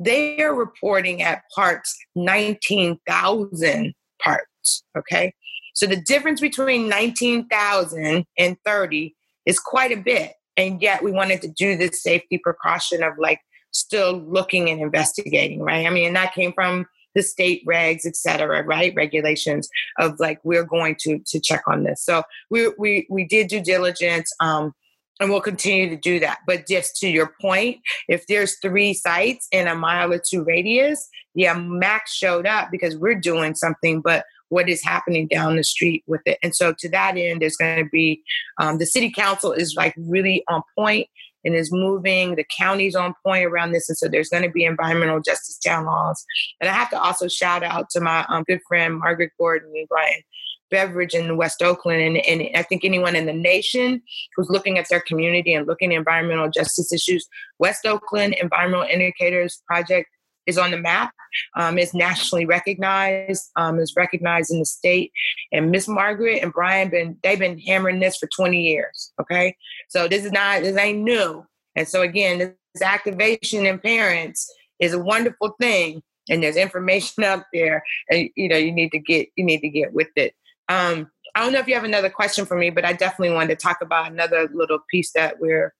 they 0.00 0.42
are 0.42 0.54
reporting 0.54 1.23
at 1.23 1.42
parts 1.54 1.97
19,000 2.16 3.95
parts. 4.23 4.83
Okay. 4.97 5.33
So 5.75 5.87
the 5.87 6.00
difference 6.00 6.40
between 6.40 6.88
19,000 6.88 8.25
and 8.38 8.57
30 8.64 9.14
is 9.47 9.59
quite 9.59 9.92
a 9.92 9.97
bit. 9.97 10.33
And 10.57 10.83
yet 10.83 11.04
we 11.04 11.12
wanted 11.12 11.42
to 11.42 11.49
do 11.49 11.76
this 11.76 12.02
safety 12.02 12.38
precaution 12.38 13.02
of 13.02 13.12
like 13.19 13.40
still 13.73 14.19
looking 14.26 14.69
and 14.69 14.80
investigating, 14.80 15.61
right? 15.61 15.87
I 15.87 15.90
mean, 15.90 16.09
and 16.09 16.16
that 16.16 16.35
came 16.35 16.52
from 16.52 16.87
the 17.14 17.23
state 17.23 17.64
regs, 17.66 18.07
et 18.07 18.16
cetera, 18.16 18.62
right? 18.64 18.92
Regulations 18.97 19.69
of 19.99 20.19
like 20.19 20.40
we're 20.45 20.64
going 20.64 20.97
to 21.00 21.19
to 21.26 21.40
check 21.40 21.62
on 21.66 21.85
this. 21.85 22.04
So 22.04 22.23
we 22.50 22.73
we 22.78 23.07
we 23.11 23.25
did 23.25 23.49
due 23.49 23.62
diligence. 23.62 24.33
Um, 24.40 24.75
and 25.21 25.31
we'll 25.31 25.41
continue 25.41 25.89
to 25.91 25.97
do 25.97 26.19
that. 26.21 26.39
But 26.47 26.67
just 26.67 26.97
to 26.97 27.09
your 27.09 27.35
point, 27.40 27.79
if 28.09 28.27
there's 28.27 28.59
three 28.59 28.94
sites 28.94 29.47
in 29.53 29.68
a 29.68 29.75
mile 29.75 30.12
or 30.12 30.18
two 30.18 30.42
radius, 30.42 31.09
yeah, 31.35 31.55
Max 31.55 32.12
showed 32.12 32.47
up 32.47 32.71
because 32.73 32.97
we're 32.97 33.21
doing 33.21 33.55
something, 33.55 34.01
but 34.01 34.25
what 34.49 34.68
is 34.68 34.83
happening 34.83 35.29
down 35.29 35.57
the 35.57 35.62
street 35.62 36.03
with 36.07 36.23
it? 36.27 36.38
And 36.42 36.57
so 36.57 36.75
to 36.79 36.88
that 36.90 37.16
end, 37.16 37.40
there's 37.40 37.57
going 37.57 37.85
to 37.85 37.88
be 37.88 38.23
um, 38.59 38.79
the 38.79 38.87
city 38.87 39.12
council 39.12 39.53
is 39.53 39.75
like 39.77 39.94
really 39.97 40.42
on 40.49 40.62
point 40.77 41.07
and 41.44 41.55
is 41.55 41.71
moving. 41.73 42.35
The 42.35 42.47
county's 42.59 42.97
on 42.97 43.14
point 43.25 43.44
around 43.47 43.73
this, 43.73 43.88
and 43.88 43.97
so 43.97 44.09
there's 44.09 44.29
going 44.29 44.42
to 44.42 44.51
be 44.51 44.64
environmental 44.64 45.21
justice 45.21 45.59
town 45.59 45.87
laws. 45.87 46.25
And 46.61 46.68
I 46.68 46.73
have 46.73 46.90
to 46.90 47.01
also 47.01 47.29
shout 47.29 47.62
out 47.62 47.90
to 47.90 48.01
my 48.01 48.27
um, 48.29 48.42
good 48.42 48.61
friend 48.66 48.99
Margaret 48.99 49.31
Gordon 49.38 49.71
and 49.75 49.88
Brian 49.88 50.23
Beveridge 50.70 51.14
in 51.14 51.37
West 51.37 51.62
Oakland. 51.62 52.02
And, 52.02 52.16
and 52.18 52.56
I 52.56 52.62
think 52.62 52.85
anyone 52.85 53.16
in 53.16 53.26
the 53.26 53.33
nation 53.33 54.02
who's 54.37 54.50
looking 54.50 54.78
at 54.78 54.88
their 54.88 55.00
community 55.00 55.54
and 55.54 55.66
looking 55.66 55.92
at 55.92 55.98
environmental 55.98 56.50
justice 56.50 56.92
issues, 56.92 57.26
West 57.59 57.87
Oakland 57.87 58.35
Environmental 58.40 58.87
Indicators 58.87 59.62
Project 59.66 60.09
is 60.46 60.59
on 60.59 60.70
the 60.70 60.78
map. 60.78 61.12
Um, 61.56 61.78
is 61.78 61.94
nationally 61.94 62.44
recognized. 62.44 63.50
Um, 63.54 63.78
is 63.78 63.94
recognized 63.96 64.50
in 64.50 64.59
the 64.59 64.64
state. 64.64 65.12
And 65.52 65.70
Miss 65.70 65.87
Margaret 65.87 66.42
and 66.42 66.52
Brian 66.52 66.90
been 66.90 67.16
they've 67.22 67.38
been 67.38 67.59
hammering 67.59 68.00
this 68.00 68.16
for 68.16 68.28
20 68.35 68.61
years. 68.61 69.12
Okay, 69.20 69.56
so 69.88 70.09
this 70.09 70.24
is 70.24 70.33
not 70.33 70.62
this 70.62 70.76
ain't 70.76 70.98
new. 70.98 71.46
And 71.76 71.87
so 71.87 72.02
again, 72.02 72.38
this 72.38 72.83
activation 72.83 73.64
in 73.64 73.78
parents 73.78 74.52
is 74.80 74.92
a 74.92 74.98
wonderful 74.98 75.54
thing. 75.61 76.02
And 76.28 76.42
there's 76.42 76.56
information 76.56 77.22
out 77.30 77.44
there, 77.52 77.83
and 78.11 78.28
you 78.35 78.48
know 78.48 78.56
you 78.56 78.72
need 78.72 78.90
to 78.90 78.98
get 78.98 79.28
you 79.37 79.44
need 79.44 79.61
to 79.61 79.68
get 79.68 79.92
with 79.92 80.09
it. 80.16 80.35
Um, 80.70 81.11
I 81.35 81.42
don't 81.42 81.52
know 81.52 81.59
if 81.59 81.68
you 81.68 81.74
have 81.74 81.85
another 81.85 82.09
question 82.09 82.46
for 82.46 82.56
me, 82.56 82.70
but 82.70 82.85
I 82.85 82.92
definitely 82.92 83.35
wanted 83.35 83.59
to 83.59 83.62
talk 83.62 83.78
about 83.83 84.11
another 84.11 84.48
little 84.52 84.78
piece 84.90 85.12
that 85.12 85.40
we're 85.40 85.74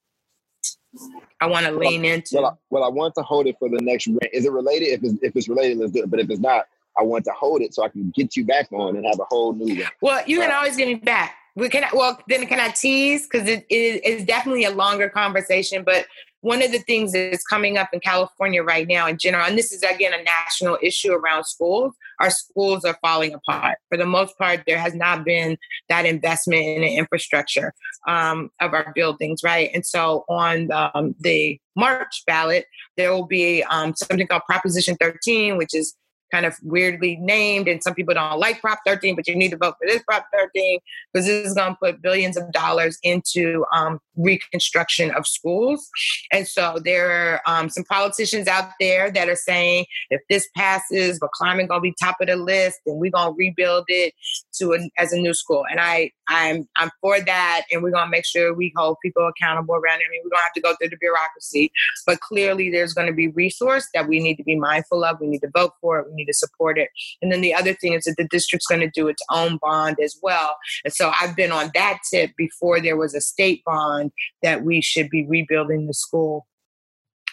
I 1.41 1.47
want 1.47 1.67
to 1.67 1.73
lean 1.73 2.05
into. 2.05 2.37
Well, 2.37 2.47
I, 2.47 2.53
well, 2.71 2.85
I 2.85 2.89
want 2.89 3.15
to 3.15 3.23
hold 3.23 3.47
it 3.47 3.57
for 3.59 3.69
the 3.69 3.79
next. 3.81 4.09
Is 4.33 4.45
it 4.45 4.53
related? 4.53 4.87
If 4.87 5.05
it's, 5.05 5.23
if 5.23 5.37
it's 5.37 5.49
related, 5.49 5.79
let's 5.79 5.93
do 5.93 6.03
it. 6.03 6.11
But 6.11 6.21
if 6.21 6.29
it's 6.29 6.41
not, 6.41 6.67
I 6.99 7.03
want 7.03 7.25
to 7.27 7.33
hold 7.33 7.63
it 7.63 7.73
so 7.73 7.85
I 7.85 7.89
can 7.89 8.11
get 8.15 8.37
you 8.37 8.45
back 8.45 8.71
on 8.73 8.97
and 8.97 9.07
have 9.07 9.21
a 9.21 9.25
whole 9.25 9.53
new 9.53 9.75
one. 9.77 9.91
Well, 10.01 10.23
you 10.27 10.41
can 10.41 10.51
always 10.51 10.77
get 10.77 10.89
me 10.89 10.97
back. 10.97 11.37
We 11.55 11.69
can. 11.69 11.85
Well, 11.93 12.21
then 12.29 12.47
can 12.47 12.59
I 12.59 12.69
tease? 12.71 13.29
Because 13.29 13.49
it 13.49 13.67
is 13.71 14.25
definitely 14.25 14.65
a 14.65 14.71
longer 14.71 15.09
conversation. 15.09 15.85
But 15.85 16.07
one 16.43 16.63
of 16.63 16.73
the 16.73 16.79
things 16.79 17.13
that's 17.13 17.45
coming 17.45 17.77
up 17.77 17.91
in 17.93 18.01
California 18.01 18.63
right 18.63 18.89
now 18.89 19.07
in 19.07 19.19
general, 19.19 19.45
and 19.45 19.59
this 19.59 19.73
is 19.73 19.83
again 19.83 20.13
a 20.13 20.23
national 20.23 20.79
issue 20.83 21.13
around 21.13 21.45
schools, 21.45 21.95
our 22.21 22.31
schools 22.31 22.85
are 22.85 22.99
falling 23.03 23.35
apart. 23.35 23.79
For 23.89 23.99
the 23.99 24.07
most 24.07 24.39
part, 24.39 24.63
there 24.67 24.79
has 24.79 24.95
not 24.95 25.25
been 25.25 25.59
that 25.89 26.07
investment 26.07 26.63
in 26.63 26.83
the 26.83 26.97
infrastructure 26.97 27.75
um, 28.09 28.51
of 28.61 28.73
our 28.73 28.93
buildings, 28.95 29.43
right? 29.43 29.71
And 29.75 29.85
so 29.85 30.25
on 30.29 30.71
um, 30.73 31.15
the 31.21 31.59
March 31.77 32.23
ballot, 32.27 32.67
there 32.97 33.13
will 33.13 33.27
be 33.27 33.63
um, 33.65 33.95
something 33.95 34.27
called 34.27 34.43
Proposition 34.47 34.97
13, 35.01 35.57
which 35.57 35.75
is 35.75 35.95
kind 36.33 36.47
of 36.47 36.55
weirdly 36.63 37.17
named, 37.17 37.69
and 37.69 37.83
some 37.83 37.95
people 37.95 38.15
don't 38.15 38.39
like 38.39 38.61
Prop 38.61 38.79
13, 38.87 39.17
but 39.17 39.27
you 39.27 39.37
need 39.37 39.51
to 39.51 39.57
vote 39.57 39.75
for 39.81 39.87
this 39.87 40.03
Prop 40.03 40.27
13 40.33 40.79
because 41.13 41.27
this 41.27 41.47
is 41.47 41.55
going 41.55 41.73
to 41.73 41.79
put 41.83 42.03
billions 42.03 42.37
of 42.37 42.51
dollars 42.53 42.99
into 43.03 43.65
um, 43.75 43.99
reconstruction 44.17 45.11
of 45.13 45.27
schools. 45.27 45.89
And 46.33 46.47
so 46.47 46.79
there 46.85 47.11
are 47.11 47.41
um, 47.47 47.69
some 47.69 47.85
politicians 47.85 48.49
out 48.49 48.71
there 48.81 49.11
that 49.11 49.29
are 49.29 49.37
saying 49.37 49.87
if 50.11 50.21
this 50.29 50.49
passes, 50.57 51.19
but 51.19 51.31
climate 51.33 51.69
going 51.69 51.79
to 51.79 51.83
be 51.83 51.95
top 52.01 52.17
of 52.21 52.29
the 52.29 52.37
list, 52.37 52.81
and 52.87 52.99
we're 52.99 53.11
going 53.11 53.33
to 53.33 53.37
rebuild 53.37 53.85
it 53.89 54.15
to 54.55 54.73
a, 54.75 54.91
as 54.99 55.13
a 55.13 55.19
new 55.19 55.35
school. 55.35 55.65
And 55.71 55.81
I, 55.81 56.13
I'm, 56.31 56.69
I'm 56.77 56.91
for 57.01 57.21
that, 57.21 57.63
and 57.71 57.83
we're 57.83 57.91
to 58.07 58.11
make 58.11 58.25
sure 58.25 58.55
we 58.55 58.73
hold 58.77 58.97
people 59.03 59.29
accountable 59.29 59.75
around 59.75 60.01
it. 60.01 60.05
I 60.09 60.11
mean, 60.11 60.21
we 60.25 60.31
don't 60.31 60.41
have 60.41 60.53
to 60.53 60.61
go 60.61 60.75
through 60.77 60.91
the 60.91 60.97
bureaucracy, 60.97 61.73
but 62.07 62.21
clearly 62.21 62.71
there's 62.71 62.95
to 63.09 63.13
be 63.13 63.29
resource 63.29 63.89
that 63.95 64.09
we 64.09 64.21
need 64.21 64.37
to 64.37 64.45
be 64.45 64.57
mindful 64.57 65.05
of. 65.05 65.21
We 65.21 65.27
need 65.27 65.41
to 65.41 65.51
vote 65.53 65.73
for 65.81 65.99
it. 65.99 66.07
We 66.09 66.15
need 66.15 66.27
to 66.27 66.35
support 66.35 66.79
it. 66.79 66.89
And 67.21 67.33
then 67.33 67.41
the 67.41 67.53
other 67.53 67.75
thing 67.75 67.95
is 67.95 68.05
that 68.05 68.15
the 68.17 68.29
district's 68.29 68.67
to 68.81 68.91
do 68.91 69.09
its 69.09 69.23
own 69.31 69.59
bond 69.61 69.99
as 70.03 70.17
well. 70.23 70.57
And 70.85 70.95
so 70.95 71.11
I've 71.21 71.35
been 71.35 71.51
on 71.51 71.73
that 71.75 71.99
tip 72.11 72.31
before 72.37 72.81
there 72.81 72.97
was 72.97 73.15
a 73.15 73.21
state 73.21 73.63
bond 73.65 74.13
that 74.43 74.63
we 74.63 74.81
should 74.81 75.11
be 75.11 75.27
rebuilding 75.27 75.87
the 75.87 75.95
school 75.95 76.47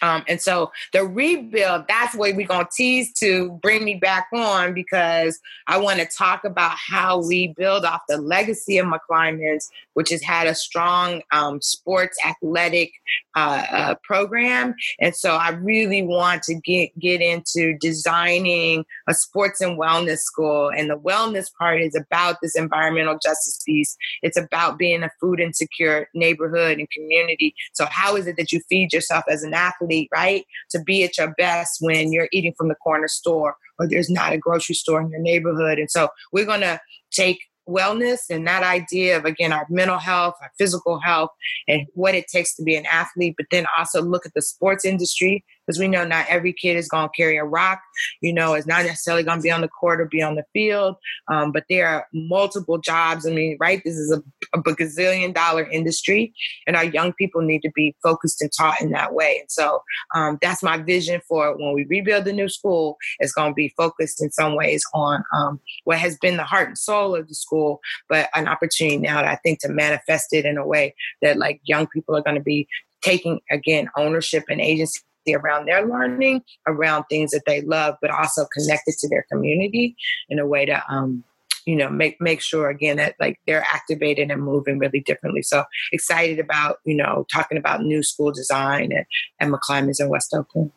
Um, 0.02 0.24
and 0.28 0.40
so 0.40 0.70
the 0.92 1.04
rebuild, 1.04 1.86
that's 1.88 2.14
what 2.14 2.34
we're 2.36 2.46
going 2.46 2.66
to 2.66 2.70
tease 2.74 3.12
to 3.14 3.58
bring 3.62 3.84
me 3.84 3.96
back 3.96 4.28
on 4.32 4.74
because 4.74 5.38
I 5.66 5.78
want 5.78 6.00
to 6.00 6.06
talk 6.06 6.44
about 6.44 6.76
how 6.76 7.26
we 7.26 7.48
build 7.56 7.84
off 7.84 8.02
the 8.08 8.18
legacy 8.18 8.78
of 8.78 8.86
McClymonds, 8.86 9.68
which 9.94 10.10
has 10.10 10.22
had 10.22 10.46
a 10.46 10.54
strong 10.54 11.22
um, 11.32 11.60
sports 11.60 12.16
athletic 12.24 12.92
uh, 13.34 13.64
uh, 13.70 13.94
program. 14.02 14.74
And 15.00 15.14
so 15.14 15.36
I 15.36 15.50
really 15.50 16.02
want 16.02 16.42
to 16.44 16.54
get, 16.54 16.96
get 16.98 17.20
into 17.20 17.76
designing 17.78 18.84
a 19.08 19.14
sports 19.14 19.60
and 19.60 19.78
wellness 19.78 20.18
school. 20.18 20.70
And 20.70 20.90
the 20.90 20.98
wellness 20.98 21.46
part 21.58 21.80
is 21.80 21.94
about 21.94 22.36
this 22.42 22.56
environmental 22.56 23.18
justice 23.22 23.62
piece. 23.64 23.96
It's 24.22 24.36
about 24.36 24.78
being 24.78 25.02
a 25.02 25.10
food 25.20 25.40
insecure 25.40 26.08
neighborhood 26.14 26.78
and 26.78 26.90
community. 26.90 27.54
So 27.72 27.86
how 27.90 28.16
is 28.16 28.26
it 28.26 28.36
that 28.36 28.52
you 28.52 28.60
feed 28.68 28.92
yourself 28.92 29.24
as 29.28 29.42
an 29.42 29.54
athlete? 29.54 29.87
Athlete, 29.88 30.08
right? 30.12 30.44
To 30.70 30.82
be 30.82 31.04
at 31.04 31.18
your 31.18 31.34
best 31.36 31.78
when 31.80 32.12
you're 32.12 32.28
eating 32.32 32.54
from 32.56 32.68
the 32.68 32.74
corner 32.76 33.08
store 33.08 33.56
or 33.78 33.88
there's 33.88 34.10
not 34.10 34.32
a 34.32 34.38
grocery 34.38 34.74
store 34.74 35.00
in 35.00 35.10
your 35.10 35.20
neighborhood. 35.20 35.78
And 35.78 35.90
so 35.90 36.08
we're 36.32 36.46
going 36.46 36.60
to 36.60 36.80
take 37.10 37.38
wellness 37.68 38.20
and 38.30 38.46
that 38.46 38.62
idea 38.62 39.18
of 39.18 39.26
again 39.26 39.52
our 39.52 39.66
mental 39.68 39.98
health 39.98 40.32
our 40.40 40.50
physical 40.56 40.98
health 41.00 41.28
and 41.68 41.82
what 41.92 42.14
it 42.14 42.24
takes 42.26 42.56
to 42.56 42.62
be 42.62 42.74
an 42.74 42.86
athlete 42.86 43.34
but 43.36 43.44
then 43.50 43.66
also 43.76 44.00
look 44.00 44.24
at 44.24 44.32
the 44.34 44.40
sports 44.40 44.86
industry 44.86 45.44
because 45.68 45.78
we 45.78 45.86
know 45.86 46.04
not 46.06 46.24
every 46.30 46.52
kid 46.52 46.76
is 46.76 46.88
going 46.88 47.06
to 47.06 47.12
carry 47.14 47.36
a 47.36 47.44
rock. 47.44 47.82
You 48.22 48.32
know, 48.32 48.54
it's 48.54 48.66
not 48.66 48.86
necessarily 48.86 49.22
going 49.22 49.38
to 49.38 49.42
be 49.42 49.50
on 49.50 49.60
the 49.60 49.68
court 49.68 50.00
or 50.00 50.06
be 50.06 50.22
on 50.22 50.34
the 50.34 50.44
field, 50.54 50.96
um, 51.28 51.52
but 51.52 51.64
there 51.68 51.86
are 51.86 52.06
multiple 52.14 52.78
jobs. 52.78 53.26
I 53.26 53.30
mean, 53.30 53.58
right? 53.60 53.82
This 53.84 53.96
is 53.96 54.10
a, 54.10 54.22
a 54.58 54.62
gazillion 54.62 55.34
dollar 55.34 55.68
industry, 55.68 56.32
and 56.66 56.74
our 56.74 56.84
young 56.84 57.12
people 57.12 57.42
need 57.42 57.60
to 57.62 57.70
be 57.74 57.94
focused 58.02 58.40
and 58.40 58.50
taught 58.50 58.80
in 58.80 58.90
that 58.92 59.12
way. 59.12 59.38
And 59.40 59.50
so 59.50 59.82
um, 60.14 60.38
that's 60.40 60.62
my 60.62 60.78
vision 60.78 61.20
for 61.28 61.54
when 61.56 61.74
we 61.74 61.84
rebuild 61.84 62.24
the 62.24 62.32
new 62.32 62.48
school. 62.48 62.96
It's 63.18 63.32
going 63.32 63.50
to 63.50 63.54
be 63.54 63.74
focused 63.76 64.22
in 64.22 64.30
some 64.32 64.56
ways 64.56 64.82
on 64.94 65.22
um, 65.34 65.60
what 65.84 65.98
has 65.98 66.16
been 66.16 66.38
the 66.38 66.44
heart 66.44 66.68
and 66.68 66.78
soul 66.78 67.14
of 67.14 67.28
the 67.28 67.34
school, 67.34 67.80
but 68.08 68.30
an 68.34 68.48
opportunity 68.48 68.96
now, 68.96 69.16
that 69.16 69.26
I 69.26 69.36
think, 69.36 69.60
to 69.60 69.68
manifest 69.68 70.32
it 70.32 70.46
in 70.46 70.56
a 70.56 70.66
way 70.66 70.94
that 71.20 71.36
like 71.36 71.60
young 71.64 71.86
people 71.88 72.16
are 72.16 72.22
going 72.22 72.36
to 72.36 72.42
be 72.42 72.66
taking 73.02 73.40
again 73.50 73.88
ownership 73.96 74.44
and 74.48 74.60
agency 74.60 75.00
around 75.34 75.66
their 75.66 75.86
learning, 75.86 76.42
around 76.66 77.04
things 77.04 77.30
that 77.32 77.42
they 77.46 77.60
love, 77.62 77.96
but 78.00 78.10
also 78.10 78.46
connected 78.56 78.94
to 78.98 79.08
their 79.08 79.24
community 79.30 79.96
in 80.28 80.38
a 80.38 80.46
way 80.46 80.66
to 80.66 80.82
um, 80.88 81.24
you 81.66 81.76
know 81.76 81.88
make 81.90 82.20
make 82.20 82.40
sure 82.40 82.68
again 82.68 82.96
that 82.96 83.14
like 83.20 83.38
they're 83.46 83.64
activated 83.72 84.30
and 84.30 84.42
moving 84.42 84.78
really 84.78 85.00
differently. 85.00 85.42
So 85.42 85.64
excited 85.92 86.38
about 86.38 86.78
you 86.84 86.96
know 86.96 87.26
talking 87.32 87.58
about 87.58 87.82
new 87.82 88.02
school 88.02 88.32
design 88.32 88.92
and, 88.92 89.04
and 89.40 89.52
McClymonds 89.52 90.00
in 90.00 90.08
west 90.08 90.34
oakland. 90.34 90.72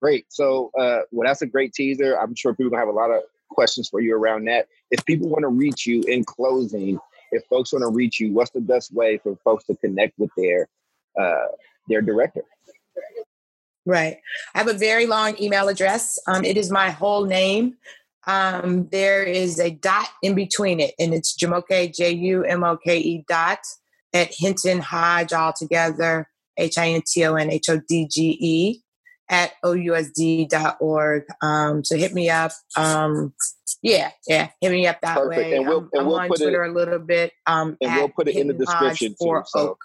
Great. 0.00 0.26
So 0.28 0.70
uh, 0.78 1.00
well 1.10 1.26
that's 1.26 1.42
a 1.42 1.46
great 1.46 1.72
teaser. 1.72 2.18
I'm 2.18 2.34
sure 2.34 2.54
people 2.54 2.76
have 2.78 2.88
a 2.88 2.92
lot 2.92 3.10
of 3.10 3.22
questions 3.50 3.88
for 3.88 4.00
you 4.00 4.14
around 4.16 4.46
that. 4.46 4.66
If 4.90 5.04
people 5.04 5.28
want 5.28 5.42
to 5.42 5.48
reach 5.48 5.86
you 5.86 6.02
in 6.02 6.24
closing 6.24 6.98
if 7.32 7.44
folks 7.46 7.72
want 7.72 7.82
to 7.82 7.88
reach 7.88 8.20
you 8.20 8.32
what's 8.32 8.50
the 8.50 8.60
best 8.60 8.94
way 8.94 9.18
for 9.18 9.36
folks 9.42 9.64
to 9.64 9.74
connect 9.76 10.16
with 10.18 10.30
their 10.36 10.68
uh, 11.20 11.46
their 11.88 12.02
director 12.02 12.44
Right. 13.84 14.18
I 14.54 14.58
have 14.58 14.68
a 14.68 14.74
very 14.74 15.06
long 15.06 15.34
email 15.40 15.68
address. 15.68 16.18
Um, 16.26 16.44
it 16.44 16.56
is 16.56 16.70
my 16.70 16.90
whole 16.90 17.24
name. 17.24 17.76
Um, 18.26 18.88
there 18.92 19.24
is 19.24 19.58
a 19.58 19.70
dot 19.70 20.08
in 20.22 20.34
between 20.34 20.78
it, 20.78 20.94
and 20.98 21.12
it's 21.12 21.36
Jumoke, 21.36 21.92
J 21.94 22.12
U 22.12 22.44
M 22.44 22.62
O 22.62 22.76
K 22.76 22.98
E 22.98 23.24
dot 23.28 23.58
at 24.12 24.32
Hinton 24.32 24.78
Hodge 24.78 25.32
altogether, 25.32 26.28
H 26.56 26.78
I 26.78 26.90
N 26.90 27.02
T 27.04 27.24
O 27.24 27.34
N 27.34 27.50
H 27.50 27.68
O 27.68 27.80
D 27.88 28.06
G 28.08 28.36
E 28.40 28.82
at 29.28 29.52
OUSD.org. 29.64 31.24
Um, 31.40 31.82
so 31.82 31.96
hit 31.96 32.14
me 32.14 32.30
up. 32.30 32.52
Um, 32.76 33.34
yeah, 33.82 34.10
yeah, 34.28 34.50
hit 34.60 34.70
me 34.70 34.86
up 34.86 35.00
that 35.00 35.16
Perfect. 35.16 35.36
way. 35.36 35.56
And 35.56 35.66
we'll, 35.66 35.88
I'm, 35.96 36.06
we'll 36.06 36.16
I'm 36.16 36.30
on 36.30 36.36
Twitter 36.36 36.64
it, 36.64 36.70
a 36.70 36.72
little 36.72 37.00
bit. 37.00 37.32
Um, 37.46 37.76
and 37.80 37.94
we'll 37.96 38.08
put 38.10 38.28
it 38.28 38.36
in 38.36 38.46
the 38.46 38.54
description 38.54 39.16
too. 39.20 39.42
So. 39.46 39.70
Oak 39.70 39.78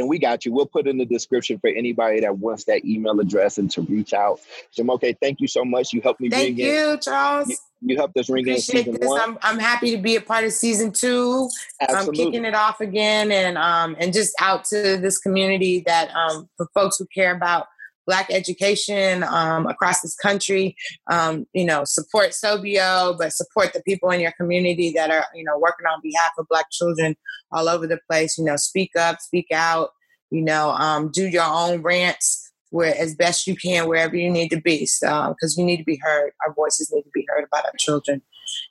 and 0.00 0.08
we 0.08 0.18
got 0.18 0.44
you. 0.44 0.52
We'll 0.52 0.66
put 0.66 0.88
in 0.88 0.98
the 0.98 1.04
description 1.04 1.58
for 1.58 1.68
anybody 1.68 2.20
that 2.20 2.38
wants 2.38 2.64
that 2.64 2.84
email 2.84 3.20
address 3.20 3.58
and 3.58 3.70
to 3.72 3.82
reach 3.82 4.12
out. 4.14 4.40
Okay, 4.78 5.14
thank 5.20 5.40
you 5.40 5.46
so 5.46 5.64
much. 5.64 5.92
You 5.92 6.00
helped 6.00 6.20
me. 6.20 6.30
Thank 6.30 6.56
you, 6.56 6.92
in. 6.92 7.00
Charles. 7.00 7.50
You, 7.50 7.56
you, 7.82 7.96
helped 7.96 8.16
us 8.16 8.28
ring 8.30 8.44
Appreciate 8.44 8.86
in 8.86 8.94
season 8.94 9.00
this. 9.00 9.08
one. 9.08 9.20
I'm, 9.20 9.38
I'm 9.42 9.58
happy 9.58 9.94
to 9.94 10.02
be 10.02 10.16
a 10.16 10.20
part 10.20 10.44
of 10.44 10.52
season 10.52 10.90
two. 10.90 11.48
Absolutely. 11.80 12.24
I'm 12.24 12.32
kicking 12.32 12.44
it 12.46 12.54
off 12.54 12.80
again, 12.80 13.30
and 13.30 13.58
um, 13.58 13.94
and 14.00 14.12
just 14.12 14.34
out 14.40 14.64
to 14.66 14.96
this 14.96 15.18
community 15.18 15.84
that 15.86 16.10
um, 16.16 16.48
for 16.56 16.66
folks 16.74 16.96
who 16.98 17.06
care 17.14 17.34
about 17.34 17.66
Black 18.10 18.26
education 18.30 19.22
um, 19.22 19.68
across 19.68 20.00
this 20.00 20.16
country. 20.16 20.74
Um, 21.08 21.46
you 21.52 21.64
know, 21.64 21.84
support 21.84 22.30
Sobio, 22.30 23.16
but 23.16 23.32
support 23.32 23.72
the 23.72 23.82
people 23.86 24.10
in 24.10 24.18
your 24.18 24.32
community 24.32 24.92
that 24.96 25.12
are, 25.12 25.26
you 25.32 25.44
know, 25.44 25.56
working 25.56 25.86
on 25.86 26.00
behalf 26.02 26.32
of 26.36 26.48
Black 26.48 26.66
children 26.72 27.14
all 27.52 27.68
over 27.68 27.86
the 27.86 28.00
place. 28.10 28.36
You 28.36 28.44
know, 28.44 28.56
speak 28.56 28.90
up, 28.98 29.20
speak 29.20 29.46
out. 29.52 29.90
You 30.32 30.42
know, 30.42 30.70
um, 30.70 31.10
do 31.12 31.28
your 31.28 31.44
own 31.44 31.82
rants 31.82 32.52
where 32.70 32.94
as 32.96 33.14
best 33.14 33.46
you 33.46 33.54
can 33.54 33.88
wherever 33.88 34.16
you 34.16 34.28
need 34.28 34.48
to 34.48 34.60
be, 34.60 34.88
because 35.00 35.54
we 35.56 35.62
need 35.62 35.78
to 35.78 35.84
be 35.84 36.00
heard. 36.02 36.32
Our 36.44 36.52
voices 36.52 36.90
need 36.92 37.02
to 37.02 37.10
be 37.14 37.26
heard 37.28 37.44
about 37.44 37.64
our 37.64 37.72
children 37.78 38.22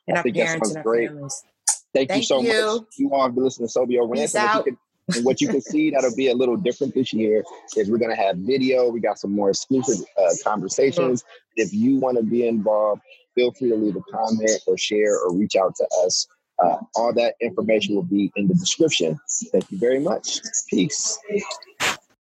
and 0.07 0.17
I 0.17 0.21
our 0.21 0.31
parents 0.31 0.69
and 0.69 0.77
our 0.79 0.83
great. 0.83 1.09
families. 1.09 1.43
Thank, 1.93 2.09
Thank 2.09 2.21
you 2.23 2.27
so 2.27 2.41
you. 2.41 2.79
much. 2.79 2.87
You 2.97 3.13
all 3.13 3.23
have 3.23 3.35
been 3.35 3.45
listening 3.45 3.69
to 3.69 3.79
Sobio 3.79 4.09
Rants. 4.09 4.33
And 5.15 5.25
what 5.25 5.41
you 5.41 5.47
can 5.47 5.61
see 5.61 5.91
that'll 5.91 6.15
be 6.15 6.29
a 6.29 6.33
little 6.33 6.55
different 6.55 6.93
this 6.93 7.13
year 7.13 7.43
is 7.75 7.89
we're 7.89 7.97
going 7.97 8.15
to 8.15 8.21
have 8.21 8.37
video. 8.37 8.89
We 8.89 8.99
got 8.99 9.19
some 9.19 9.31
more 9.31 9.49
exclusive 9.49 10.05
uh, 10.17 10.29
conversations. 10.43 11.23
If 11.55 11.73
you 11.73 11.97
want 11.97 12.17
to 12.17 12.23
be 12.23 12.47
involved, 12.47 13.01
feel 13.35 13.51
free 13.51 13.69
to 13.69 13.75
leave 13.75 13.95
a 13.95 14.01
comment 14.11 14.61
or 14.67 14.77
share 14.77 15.17
or 15.19 15.35
reach 15.35 15.55
out 15.55 15.75
to 15.75 15.87
us. 16.05 16.27
Uh, 16.61 16.77
all 16.95 17.13
that 17.13 17.35
information 17.41 17.95
will 17.95 18.03
be 18.03 18.31
in 18.35 18.47
the 18.47 18.53
description. 18.53 19.17
Thank 19.51 19.71
you 19.71 19.77
very 19.77 19.99
much. 19.99 20.39
Peace. 20.69 21.17